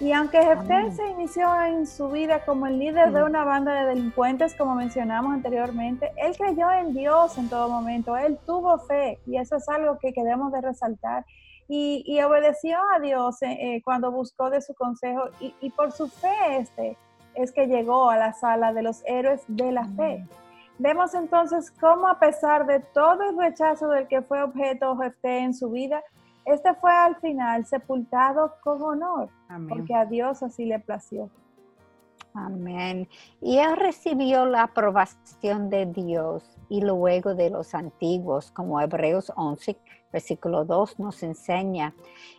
Y 0.00 0.12
aunque 0.12 0.42
Jefté 0.42 0.92
se 0.92 1.06
inició 1.10 1.62
en 1.62 1.86
su 1.86 2.08
vida 2.08 2.42
como 2.46 2.66
el 2.66 2.78
líder 2.78 3.12
de 3.12 3.20
mm. 3.20 3.26
una 3.26 3.44
banda 3.44 3.74
de 3.74 3.88
delincuentes, 3.88 4.54
como 4.54 4.76
mencionamos 4.76 5.34
anteriormente, 5.34 6.10
él 6.16 6.34
creyó 6.38 6.70
en 6.70 6.94
Dios 6.94 7.36
en 7.36 7.50
todo 7.50 7.68
momento, 7.68 8.16
él 8.16 8.38
tuvo 8.46 8.78
fe 8.78 9.20
y 9.26 9.36
eso 9.36 9.56
es 9.56 9.68
algo 9.68 9.98
que 9.98 10.14
queremos 10.14 10.52
de 10.52 10.62
resaltar 10.62 11.26
y, 11.68 12.20
obedeció 12.22 12.78
a 12.94 13.00
Dios 13.00 13.42
eh, 13.42 13.56
eh, 13.60 13.82
cuando 13.84 14.12
buscó 14.12 14.50
de 14.50 14.60
su 14.60 14.74
consejo 14.74 15.24
y, 15.40 15.70
por 15.70 15.92
su 15.92 16.08
fe 16.08 16.58
este 16.58 16.96
es 17.34 17.52
que 17.52 17.66
llegó 17.66 18.08
a 18.08 18.16
la 18.16 18.32
sala 18.32 18.72
de 18.72 18.82
los 18.82 19.02
héroes 19.04 19.42
de 19.46 19.70
la 19.70 19.84
fe. 19.88 20.24
Vemos 20.78 21.12
entonces 21.14 21.70
cómo 21.70 22.08
a 22.08 22.18
pesar 22.18 22.66
de 22.66 22.80
todo 22.80 23.28
el 23.28 23.36
rechazo 23.36 23.88
del 23.88 24.08
que 24.08 24.22
fue 24.22 24.42
objeto 24.42 24.96
Jefté 24.96 25.40
en 25.40 25.54
su 25.54 25.70
vida, 25.70 26.02
este 26.46 26.74
fue 26.74 26.92
al 26.92 27.16
final 27.16 27.66
sepultado 27.66 28.54
con 28.62 28.80
honor, 28.82 29.28
porque 29.68 29.94
a 29.94 30.06
Dios 30.06 30.42
así 30.42 30.64
le 30.64 30.78
plació. 30.78 31.28
Amén. 32.36 33.08
Y 33.40 33.56
él 33.56 33.76
recibió 33.76 34.44
la 34.44 34.64
aprobación 34.64 35.70
de 35.70 35.86
Dios 35.86 36.44
y 36.68 36.82
luego 36.82 37.34
de 37.34 37.48
los 37.48 37.74
antiguos, 37.74 38.50
como 38.50 38.78
Hebreos 38.78 39.32
11, 39.36 39.78
versículo 40.12 40.66
2 40.66 40.98
nos 40.98 41.22
enseña. 41.22 41.94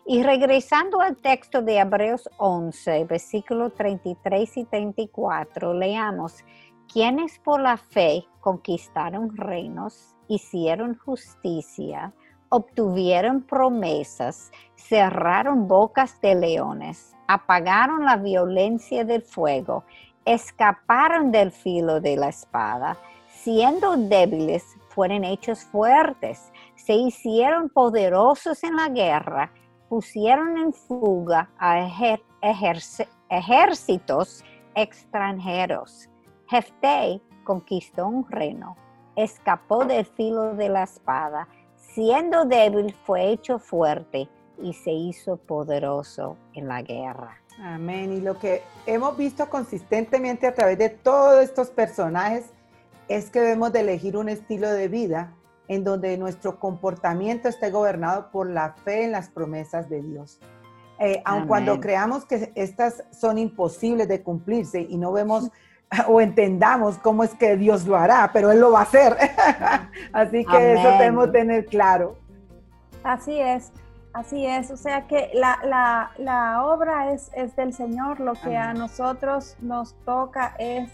Y 0.06 0.22
regresando 0.22 1.02
al 1.02 1.18
texto 1.18 1.64
de 1.64 1.80
Hebreos 1.80 2.30
11, 2.38 3.06
versículo 3.06 3.72
33 3.72 4.58
y 4.58 4.66
34, 4.66 5.74
leamos, 5.74 6.46
quienes 6.92 7.40
por 7.40 7.60
la 7.60 7.78
fe 7.78 8.24
conquistaron 8.40 9.36
reinos, 9.36 10.16
hicieron 10.28 10.96
justicia, 10.96 12.14
obtuvieron 12.50 13.42
promesas, 13.42 14.52
cerraron 14.76 15.68
bocas 15.68 16.22
de 16.22 16.36
leones, 16.36 17.17
apagaron 17.28 18.06
la 18.06 18.16
violencia 18.18 19.04
del 19.06 19.22
fuego, 19.22 19.84
escaparon 20.26 21.32
del 21.32 21.52
filo 21.52 22.02
de 22.02 22.16
la 22.16 22.30
espada, 22.30 22.98
siendo 23.30 23.96
débiles 23.98 24.78
fueron 24.90 25.24
hechos 25.24 25.64
fuertes, 25.66 26.52
se 26.76 26.94
hicieron 26.94 27.70
poderosos 27.70 28.64
en 28.64 28.76
la 28.76 28.90
guerra, 28.90 29.52
pusieron 29.90 30.58
en 30.58 30.74
fuga 30.74 31.50
a 31.60 31.80
ejércitos 33.30 34.44
extranjeros. 34.76 36.10
Jefté 36.48 37.22
conquistó 37.44 38.08
un 38.08 38.30
reino, 38.30 38.76
escapó 39.16 39.86
del 39.86 40.06
filo 40.06 40.56
de 40.56 40.70
la 40.70 40.84
espada, 40.84 41.48
siendo 41.76 42.46
débil 42.46 42.94
fue 42.94 43.30
hecho 43.30 43.60
fuerte 43.60 44.28
y 44.62 44.74
se 44.74 44.92
hizo 44.92 45.38
poderoso 45.38 46.38
en 46.54 46.68
la 46.68 46.82
guerra. 46.82 47.38
Amén. 47.60 48.14
Y 48.14 48.22
lo 48.22 48.38
que 48.40 48.62
hemos 48.86 49.18
visto 49.18 49.50
consistentemente 49.50 50.48
a 50.48 50.54
través 50.54 50.78
de 50.78 50.90
todos 50.90 51.44
estos 51.44 51.70
personajes 51.70 52.46
es 53.08 53.30
que 53.30 53.40
debemos 53.40 53.74
de 53.74 53.80
elegir 53.82 54.18
un 54.18 54.30
estilo 54.30 54.70
de 54.70 54.88
vida 54.88 55.34
en 55.68 55.84
donde 55.84 56.18
nuestro 56.18 56.60
comportamiento 56.60 57.50
esté 57.50 57.72
gobernado 57.72 58.32
por 58.32 58.50
la 58.50 58.74
fe 58.74 59.04
en 59.06 59.12
las 59.12 59.30
promesas 59.30 59.90
de 59.90 60.02
Dios. 60.02 60.40
Eh, 61.00 61.22
aun 61.26 61.48
cuando 61.48 61.80
creamos 61.80 62.26
que 62.26 62.52
estas 62.56 63.04
son 63.12 63.38
imposibles 63.38 64.08
de 64.08 64.24
cumplirse 64.24 64.82
y 64.82 64.98
no 64.98 65.12
vemos 65.12 65.52
o 66.08 66.22
entendamos 66.22 66.98
cómo 66.98 67.24
es 67.24 67.34
que 67.34 67.56
Dios 67.58 67.86
lo 67.86 67.96
hará, 67.96 68.30
pero 68.34 68.52
Él 68.52 68.60
lo 68.60 68.72
va 68.72 68.80
a 68.80 68.84
hacer. 68.84 69.16
Así 70.14 70.46
que 70.46 70.74
eso 70.74 70.90
debemos 70.92 71.32
tener 71.32 71.66
claro. 71.66 72.16
Así 73.04 73.40
es, 73.40 73.72
así 74.18 74.46
es. 74.46 74.72
O 74.72 74.78
sea 74.78 75.08
que 75.08 75.32
la, 75.34 76.62
obra 76.64 77.12
es, 77.14 77.32
es, 77.34 77.56
del 77.56 77.74
Señor, 77.74 78.20
lo 78.20 78.34
que 78.34 78.58
a 78.58 78.74
nosotros 78.74 79.56
nos 79.62 79.94
toca 80.06 80.56
es, 80.60 80.90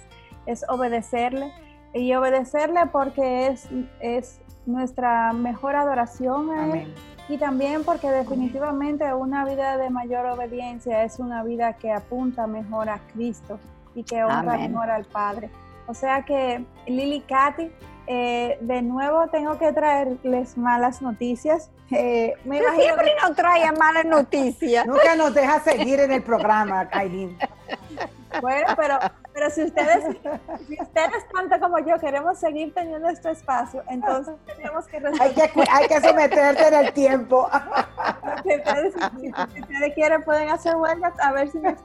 es 0.46 0.66
obedecerle 0.70 1.52
y 1.94 2.14
obedecerle 2.14 2.88
porque 2.92 3.48
es, 3.48 3.68
es 4.00 4.42
nuestra 4.66 5.34
mejor 5.34 5.76
adoración 5.76 6.52
a 6.52 6.78
Él. 6.78 6.94
Y 7.30 7.38
también 7.38 7.86
porque 7.86 8.10
definitivamente 8.12 9.14
una 9.14 9.46
vida 9.46 9.78
de 9.78 9.90
mayor 9.90 10.26
obediencia 10.26 11.04
es 11.04 11.20
una 11.20 11.42
vida 11.44 11.74
que 11.74 11.92
apunta 11.92 12.48
mejor 12.48 12.90
a 12.90 13.00
Cristo 13.14 13.60
y 13.96 14.04
que 14.04 14.24
honra 14.26 14.58
mejor 14.58 14.90
al 14.90 15.06
Padre. 15.06 15.50
O 15.88 15.94
sea 15.94 16.24
que 16.24 16.66
Lili 16.86 17.22
Katy, 17.22 17.72
eh, 18.08 18.58
de 18.62 18.82
nuevo 18.82 19.28
tengo 19.28 19.58
que 19.58 19.72
traerles 19.72 20.58
malas 20.58 21.02
noticias. 21.02 21.70
Eh, 21.92 22.34
me 22.44 22.60
siempre 22.76 23.12
nos 23.22 23.36
trae 23.36 23.72
malas 23.74 24.06
noticias. 24.06 24.86
Nunca 24.86 25.16
nos 25.16 25.34
deja 25.34 25.60
seguir 25.60 26.00
en 26.00 26.12
el 26.12 26.24
programa, 26.24 26.90
Kailin. 26.90 27.38
Bueno, 28.42 28.68
pero, 28.76 28.98
pero 29.34 29.50
si 29.50 29.64
ustedes, 29.64 30.18
si 30.68 30.80
ustedes 30.80 31.28
tanto 31.34 31.60
como 31.60 31.80
yo 31.80 31.98
queremos 32.00 32.38
seguir 32.38 32.74
teniendo 32.74 33.10
este 33.10 33.32
espacio, 33.32 33.84
entonces 33.90 34.36
tenemos 34.46 34.86
que 34.88 34.98
hay 35.20 35.34
que, 35.34 35.50
hay 35.72 35.88
que 35.88 36.02
someterse 36.02 36.68
en 36.68 36.74
el 36.74 36.94
tiempo. 36.94 37.50
Si 38.44 38.56
ustedes, 38.56 38.94
si, 39.20 39.30
ustedes 39.62 39.94
quieren 39.96 40.24
pueden 40.24 40.50
hacer 40.50 40.76
huelgas 40.76 41.14
a 41.20 41.32
ver 41.32 41.50
si 41.50 41.60
me 41.60 41.76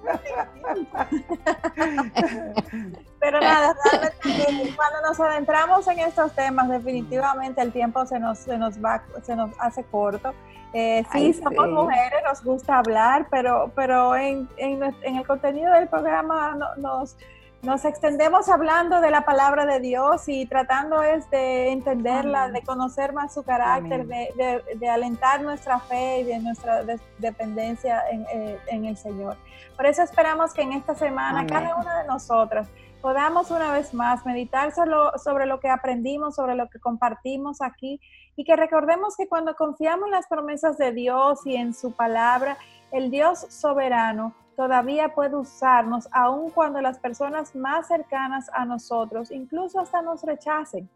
Pero 3.21 3.41
nada, 3.41 3.75
realmente 3.85 4.75
cuando 4.77 5.01
nos 5.09 5.19
adentramos 5.21 5.89
en 5.89 6.01
estos 6.01 6.33
temas, 6.33 6.69
definitivamente 6.69 7.63
el 7.63 7.73
tiempo 7.73 8.05
se 8.07 8.19
nos, 8.19 8.39
se 8.39 8.59
nos 8.59 8.83
va, 8.85 9.03
se 9.23 9.35
nos 9.35 9.51
hace 9.59 9.85
corto. 9.85 10.35
Eh, 10.73 11.05
sí, 11.13 11.33
somos 11.33 11.69
mujeres, 11.69 12.21
nos 12.25 12.45
gusta 12.45 12.79
hablar, 12.79 13.27
pero, 13.31 13.71
pero 13.75 14.15
en, 14.17 14.49
en, 14.59 14.83
el 14.83 15.27
contenido 15.27 15.73
del 15.73 15.89
programa 15.89 16.59
nos, 16.77 17.17
nos 17.63 17.85
extendemos 17.87 18.51
hablando 18.51 19.01
de 19.01 19.11
la 19.11 19.23
palabra 19.23 19.65
de 19.65 19.81
Dios 19.81 20.29
y 20.29 20.45
tratando 20.45 21.03
es 21.03 21.29
de 21.31 21.71
entenderla, 21.73 22.51
de 22.51 22.63
conocer 22.63 23.15
más 23.15 23.33
su 23.33 23.43
carácter, 23.43 24.07
de, 24.07 24.63
de, 24.75 24.89
alentar 24.89 25.41
nuestra 25.41 25.81
fe 25.81 26.21
y 26.21 26.25
de 26.25 26.39
nuestra 26.39 26.85
dependencia 27.19 28.03
en, 28.11 28.27
eh, 28.33 28.59
en, 28.67 28.85
el 28.85 28.97
Señor. 28.97 29.37
Por 29.75 29.87
eso 29.87 30.03
esperamos 30.03 30.53
que 30.53 30.63
en 30.63 30.75
esta 30.75 30.95
semana 30.95 31.47
cada 31.47 31.77
una 31.77 32.03
de 32.03 32.07
nosotras 32.07 32.69
podamos 33.09 33.51
una 33.51 33.73
vez 33.73 33.95
más 33.95 34.27
meditar 34.27 34.71
sobre 34.75 35.47
lo 35.47 35.61
que 35.61 35.71
aprendimos, 35.71 36.35
sobre 36.35 36.55
lo 36.55 36.69
que 36.69 36.79
compartimos 36.79 37.63
aquí 37.63 37.99
y 38.37 38.45
que 38.45 38.55
recordemos 38.55 39.17
que 39.17 39.27
cuando 39.27 39.57
confiamos 39.57 40.09
en 40.09 40.11
las 40.11 40.27
promesas 40.27 40.77
de 40.77 40.93
Dios 40.93 41.41
y 41.47 41.57
en 41.57 41.73
su 41.73 41.93
palabra, 41.93 42.59
el 42.93 43.11
Dios 43.11 43.47
soberano 43.49 44.35
todavía 44.57 45.15
puede 45.15 45.37
usarnos 45.37 46.07
aun 46.13 46.51
cuando 46.51 46.83
las 46.83 46.99
personas 46.99 47.57
más 47.57 47.89
cercanas 47.89 48.51
a 48.53 48.67
nosotros 48.67 49.31
incluso 49.31 49.81
hasta 49.81 50.03
nos 50.03 50.23
rechacen. 50.23 50.87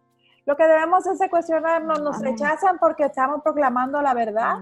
Lo 0.44 0.54
que 0.54 0.64
debemos 0.64 1.06
es 1.06 1.18
cuestionarnos, 1.30 2.02
nos 2.02 2.20
rechazan 2.20 2.76
porque 2.78 3.04
estamos 3.04 3.40
proclamando 3.42 4.02
la 4.02 4.12
verdad, 4.12 4.56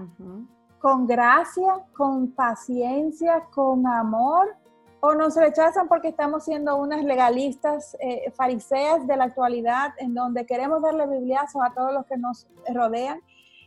con 0.79 1.05
gracia, 1.05 1.83
con 1.97 2.31
paciencia, 2.31 3.43
con 3.51 3.85
amor, 3.85 4.55
o 5.01 5.15
nos 5.15 5.35
rechazan 5.35 5.87
porque 5.87 6.09
estamos 6.09 6.45
siendo 6.45 6.77
unas 6.77 7.03
legalistas 7.03 7.97
eh, 7.99 8.31
fariseas 8.35 9.05
de 9.07 9.17
la 9.17 9.25
actualidad 9.25 9.93
en 9.97 10.13
donde 10.13 10.45
queremos 10.45 10.81
darle 10.81 11.07
bibliazos 11.07 11.61
a 11.63 11.73
todos 11.73 11.91
los 11.91 12.05
que 12.05 12.17
nos 12.17 12.47
rodean. 12.71 13.19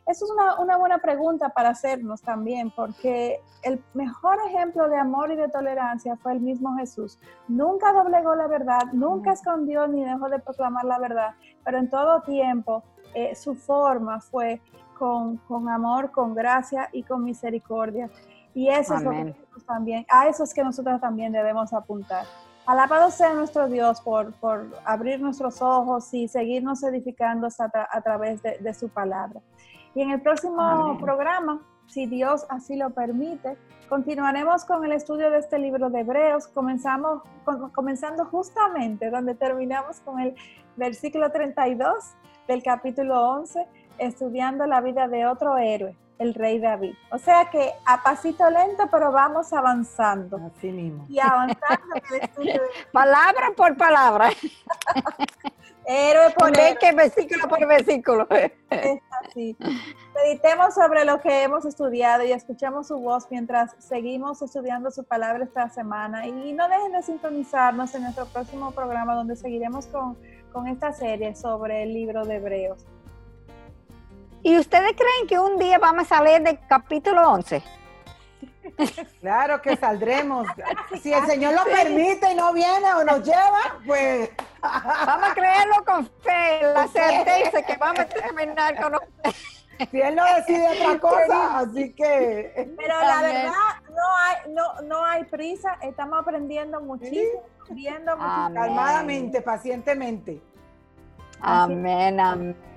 Eso 0.07 0.26
es 0.26 0.30
una, 0.30 0.61
una, 0.61 0.76
buena 0.76 0.99
pregunta 0.99 1.49
para 1.49 1.70
hacernos 1.70 2.20
también, 2.20 2.70
porque 2.70 3.41
el 3.62 3.82
mejor 3.95 4.37
ejemplo 4.47 4.89
de 4.89 4.99
amor 4.99 5.32
y 5.32 5.37
de 5.37 5.49
tolerancia 5.49 6.16
fue 6.16 6.32
el 6.32 6.41
mismo 6.41 6.76
Jesús. 6.76 7.18
Nunca 7.49 7.93
doblegó 7.93 8.35
la 8.37 8.47
verdad, 8.47 8.93
nunca 8.93 9.32
escondió 9.32 9.89
ni 9.89 10.05
dejó 10.05 10.28
de 10.28 10.39
proclamar 10.39 10.85
la 10.85 10.99
verdad, 10.99 11.30
pero 11.64 11.78
en 11.78 11.89
todo 11.89 12.20
tiempo 12.20 12.85
eh, 13.14 13.35
su 13.35 13.55
forma 13.55 14.20
fue 14.20 14.61
con, 14.99 15.39
con 15.39 15.68
amor, 15.68 16.12
con 16.12 16.35
gracia 16.35 16.91
y 16.93 17.03
con 17.03 17.24
misericordia. 17.24 18.11
Y 18.55 18.69
eso 18.69 18.95
es 18.95 19.03
lo 19.03 19.11
que 19.11 19.35
también, 19.67 20.07
a 20.09 20.29
eso 20.29 20.45
es 20.45 20.55
que 20.55 20.63
nosotros 20.63 21.01
también 21.01 21.33
debemos 21.33 21.73
apuntar. 21.73 22.25
Alabado 22.67 23.11
sea 23.11 23.35
nuestro 23.35 23.69
Dios 23.69 24.01
por, 24.01 24.33
por 24.35 24.67
abrir 24.85 25.21
nuestros 25.21 25.61
ojos 25.61 26.13
y 26.15 26.29
seguirnos 26.29 26.83
edificando 26.83 27.47
a, 27.47 28.01
través 28.01 28.43
de, 28.43 28.75
su 28.75 28.89
palabra. 28.89 29.41
Y 29.95 30.01
en 30.01 30.11
el 30.11 30.23
próximo 30.23 30.97
programa, 30.99 31.61
si 31.87 32.07
Dios 32.07 32.47
así 32.49 32.77
lo 32.77 32.91
permite, 32.91 33.59
continuaremos 33.89 34.65
con 34.65 34.83
el 34.85 34.93
estudio 34.93 35.31
de 35.31 35.39
este 35.39 35.59
libro 35.59 35.91
de 35.91 36.01
Hebreos, 36.01 36.47
comenzamos, 36.47 37.23
comenzando 37.75 38.25
justamente 38.25 39.11
donde 39.11 39.35
terminamos 39.35 40.01
con 40.01 40.21
el 40.21 40.35
versículo 40.77 41.31
32 41.31 42.15
del 42.49 42.63
capítulo 42.63 43.31
11, 43.31 43.67
estudiando 43.99 44.67
la 44.67 44.81
vida 44.81 45.07
de 45.07 45.27
otro 45.27 45.59
héroe, 45.59 45.97
el 46.19 46.35
rey 46.35 46.59
David. 46.59 46.95
O 47.11 47.19
sea 47.19 47.51
que 47.51 47.73
a 47.85 48.03
pasito 48.03 48.49
lento, 48.51 48.85
pero 48.91 49.12
vamos 49.12 49.53
avanzando. 49.53 50.39
Así 50.57 50.71
mismo. 50.71 51.07
Y 51.09 51.19
avanzando 51.19 51.95
en 51.95 52.15
el 52.15 52.21
estudio. 52.23 52.62
palabra 52.93 53.51
por 53.57 53.77
palabra. 53.77 54.31
Héroe 55.87 56.31
por 56.39 56.59
héroe. 56.59 56.79
que 56.79 56.93
versículo 56.93 57.49
por 57.49 57.67
versículo. 57.67 58.27
Es 58.31 59.01
así. 59.23 59.57
Meditemos 60.15 60.75
sobre 60.75 61.05
lo 61.05 61.21
que 61.21 61.43
hemos 61.43 61.65
estudiado 61.67 62.25
y 62.25 62.33
escuchemos 62.33 62.89
su 62.89 62.99
voz 62.99 63.27
mientras 63.31 63.75
seguimos 63.79 64.41
estudiando 64.41 64.91
su 64.91 65.05
palabra 65.05 65.45
esta 65.45 65.69
semana. 65.69 66.27
Y 66.27 66.53
no 66.53 66.69
dejen 66.69 66.93
de 66.93 67.03
sintonizarnos 67.03 67.95
en 67.95 68.05
nuestro 68.05 68.27
próximo 68.27 68.71
programa 68.71 69.15
donde 69.15 69.37
seguiremos 69.37 69.87
con, 69.87 70.17
con 70.53 70.69
esta 70.69 70.93
serie 70.93 71.35
sobre 71.35 71.83
el 71.83 71.93
libro 71.93 72.25
de 72.25 72.37
Hebreos. 72.37 72.87
¿Y 74.45 74.59
ustedes 74.59 74.92
creen 74.92 75.26
que 75.26 75.38
un 75.38 75.59
día 75.59 75.78
vamos 75.78 76.05
a 76.05 76.16
salir 76.16 76.42
del 76.42 76.59
capítulo 76.68 77.28
11? 77.32 77.62
Claro 79.20 79.62
que 79.62 79.76
saldremos. 79.76 80.47
Si 81.03 81.12
el 81.12 81.24
Señor 81.26 81.55
lo 81.55 81.64
permite 81.64 82.32
y 82.32 82.34
no 82.34 82.53
viene 82.53 82.92
o 82.95 83.05
nos 83.05 83.24
lleva, 83.24 83.78
pues. 83.86 84.30
Vamos 84.61 85.30
a 85.30 85.34
creerlo 85.34 85.84
con 85.86 86.07
fe, 86.07 86.61
la 86.62 86.86
certeza 86.88 87.62
que 87.62 87.76
vamos 87.76 88.01
a 88.01 88.05
terminar 88.07 88.80
con 88.80 89.01
Si 89.90 90.01
Él 90.01 90.14
no 90.14 90.24
decide 90.36 90.68
otra 90.68 91.01
cosa, 91.01 91.59
así 91.59 91.92
que. 91.95 92.74
Pero 92.76 93.01
la 93.01 93.22
verdad, 93.22 93.53
no 93.90 94.16
hay, 94.16 94.53
no, 94.53 94.82
no 94.82 95.05
hay 95.05 95.24
prisa, 95.24 95.78
estamos 95.82 96.20
aprendiendo 96.20 96.80
muchísimo, 96.80 97.42
viendo 97.70 98.16
muchísimo. 98.16 98.55
Calmadamente, 98.55 99.40
pacientemente. 99.40 100.40
Amén, 101.40 102.20
amén. 102.20 102.74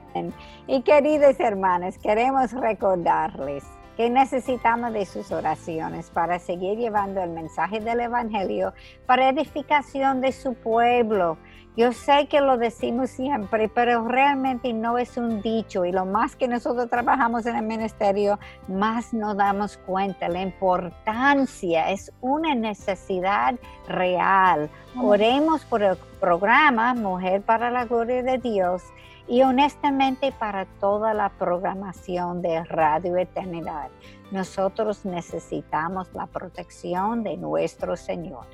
Y 0.68 0.82
queridos 0.82 1.40
hermanos, 1.40 1.98
queremos 1.98 2.52
recordarles 2.52 3.64
que 3.98 4.10
necesitamos 4.12 4.94
de 4.94 5.06
sus 5.08 5.32
oraciones 5.32 6.12
para 6.12 6.38
seguir 6.38 6.78
llevando 6.78 7.22
el 7.22 7.32
mensaje 7.32 7.80
del 7.80 8.00
Evangelio 8.00 8.74
para 9.08 9.30
edificación 9.30 10.22
de 10.22 10.32
su 10.32 10.54
pueblo. 10.54 11.38
Yo 11.76 11.92
sé 11.94 12.28
que 12.28 12.42
lo 12.42 12.58
decimos 12.58 13.12
siempre, 13.12 13.70
pero 13.70 14.08
realmente 14.08 14.74
no 14.74 14.98
es 14.98 15.16
un 15.18 15.42
dicho 15.44 15.86
y 15.86 15.92
lo 15.92 16.06
más 16.06 16.36
que 16.36 16.48
nosotros 16.48 16.90
trabajamos 16.90 17.46
en 17.46 17.56
el 17.56 17.66
ministerio, 17.66 18.40
más 18.68 19.14
nos 19.14 19.38
damos 19.38 19.78
cuenta. 19.78 20.28
La 20.28 20.42
importancia 20.42 21.92
es 21.92 22.12
una 22.22 22.56
necesidad 22.56 23.56
real. 23.88 24.70
Oremos 25.00 25.66
por 25.66 25.84
el 25.84 25.98
programa 26.20 26.96
Mujer 26.96 27.44
para 27.44 27.70
la 27.70 27.86
Gloria 27.86 28.24
de 28.24 28.40
Dios 28.40 28.82
y 29.28 29.42
honestamente 29.42 30.32
para 30.32 30.66
toda 30.80 31.14
la 31.14 31.30
programación 31.30 32.42
de 32.42 32.64
Radio 32.64 33.18
Eternidad. 33.18 33.90
Nosotros 34.32 35.06
necesitamos 35.06 36.14
la 36.14 36.28
protección 36.28 37.24
de 37.24 37.38
nuestro 37.38 37.96
Señor. 37.98 38.46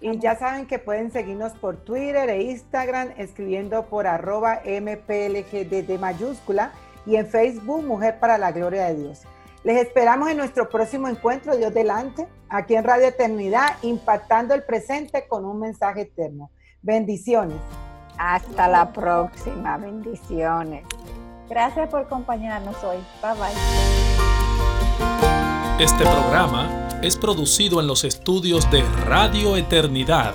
Y 0.00 0.18
ya 0.18 0.34
saben 0.34 0.66
que 0.66 0.78
pueden 0.78 1.10
seguirnos 1.10 1.52
por 1.52 1.76
Twitter 1.76 2.30
e 2.30 2.42
Instagram 2.42 3.12
escribiendo 3.18 3.86
por 3.86 4.06
arroba 4.06 4.60
MPLGD 4.64 5.98
mayúscula 5.98 6.72
y 7.04 7.16
en 7.16 7.26
Facebook 7.26 7.84
Mujer 7.84 8.18
para 8.18 8.38
la 8.38 8.50
Gloria 8.50 8.86
de 8.86 8.94
Dios. 8.94 9.22
Les 9.62 9.76
esperamos 9.76 10.30
en 10.30 10.38
nuestro 10.38 10.70
próximo 10.70 11.06
encuentro, 11.06 11.54
Dios 11.54 11.74
delante, 11.74 12.26
aquí 12.48 12.76
en 12.76 12.84
Radio 12.84 13.08
Eternidad, 13.08 13.76
impactando 13.82 14.54
el 14.54 14.62
presente 14.62 15.28
con 15.28 15.44
un 15.44 15.60
mensaje 15.60 16.02
eterno. 16.02 16.50
Bendiciones. 16.80 17.58
Hasta 18.20 18.68
la 18.68 18.92
próxima. 18.92 19.78
Bendiciones. 19.78 20.84
Gracias 21.48 21.88
por 21.88 22.00
acompañarnos 22.00 22.76
hoy. 22.84 22.98
Bye 23.22 23.32
bye. 23.32 23.54
Este 25.82 26.04
programa 26.04 26.68
es 27.00 27.16
producido 27.16 27.80
en 27.80 27.86
los 27.86 28.04
estudios 28.04 28.70
de 28.70 28.82
Radio 29.06 29.56
Eternidad 29.56 30.34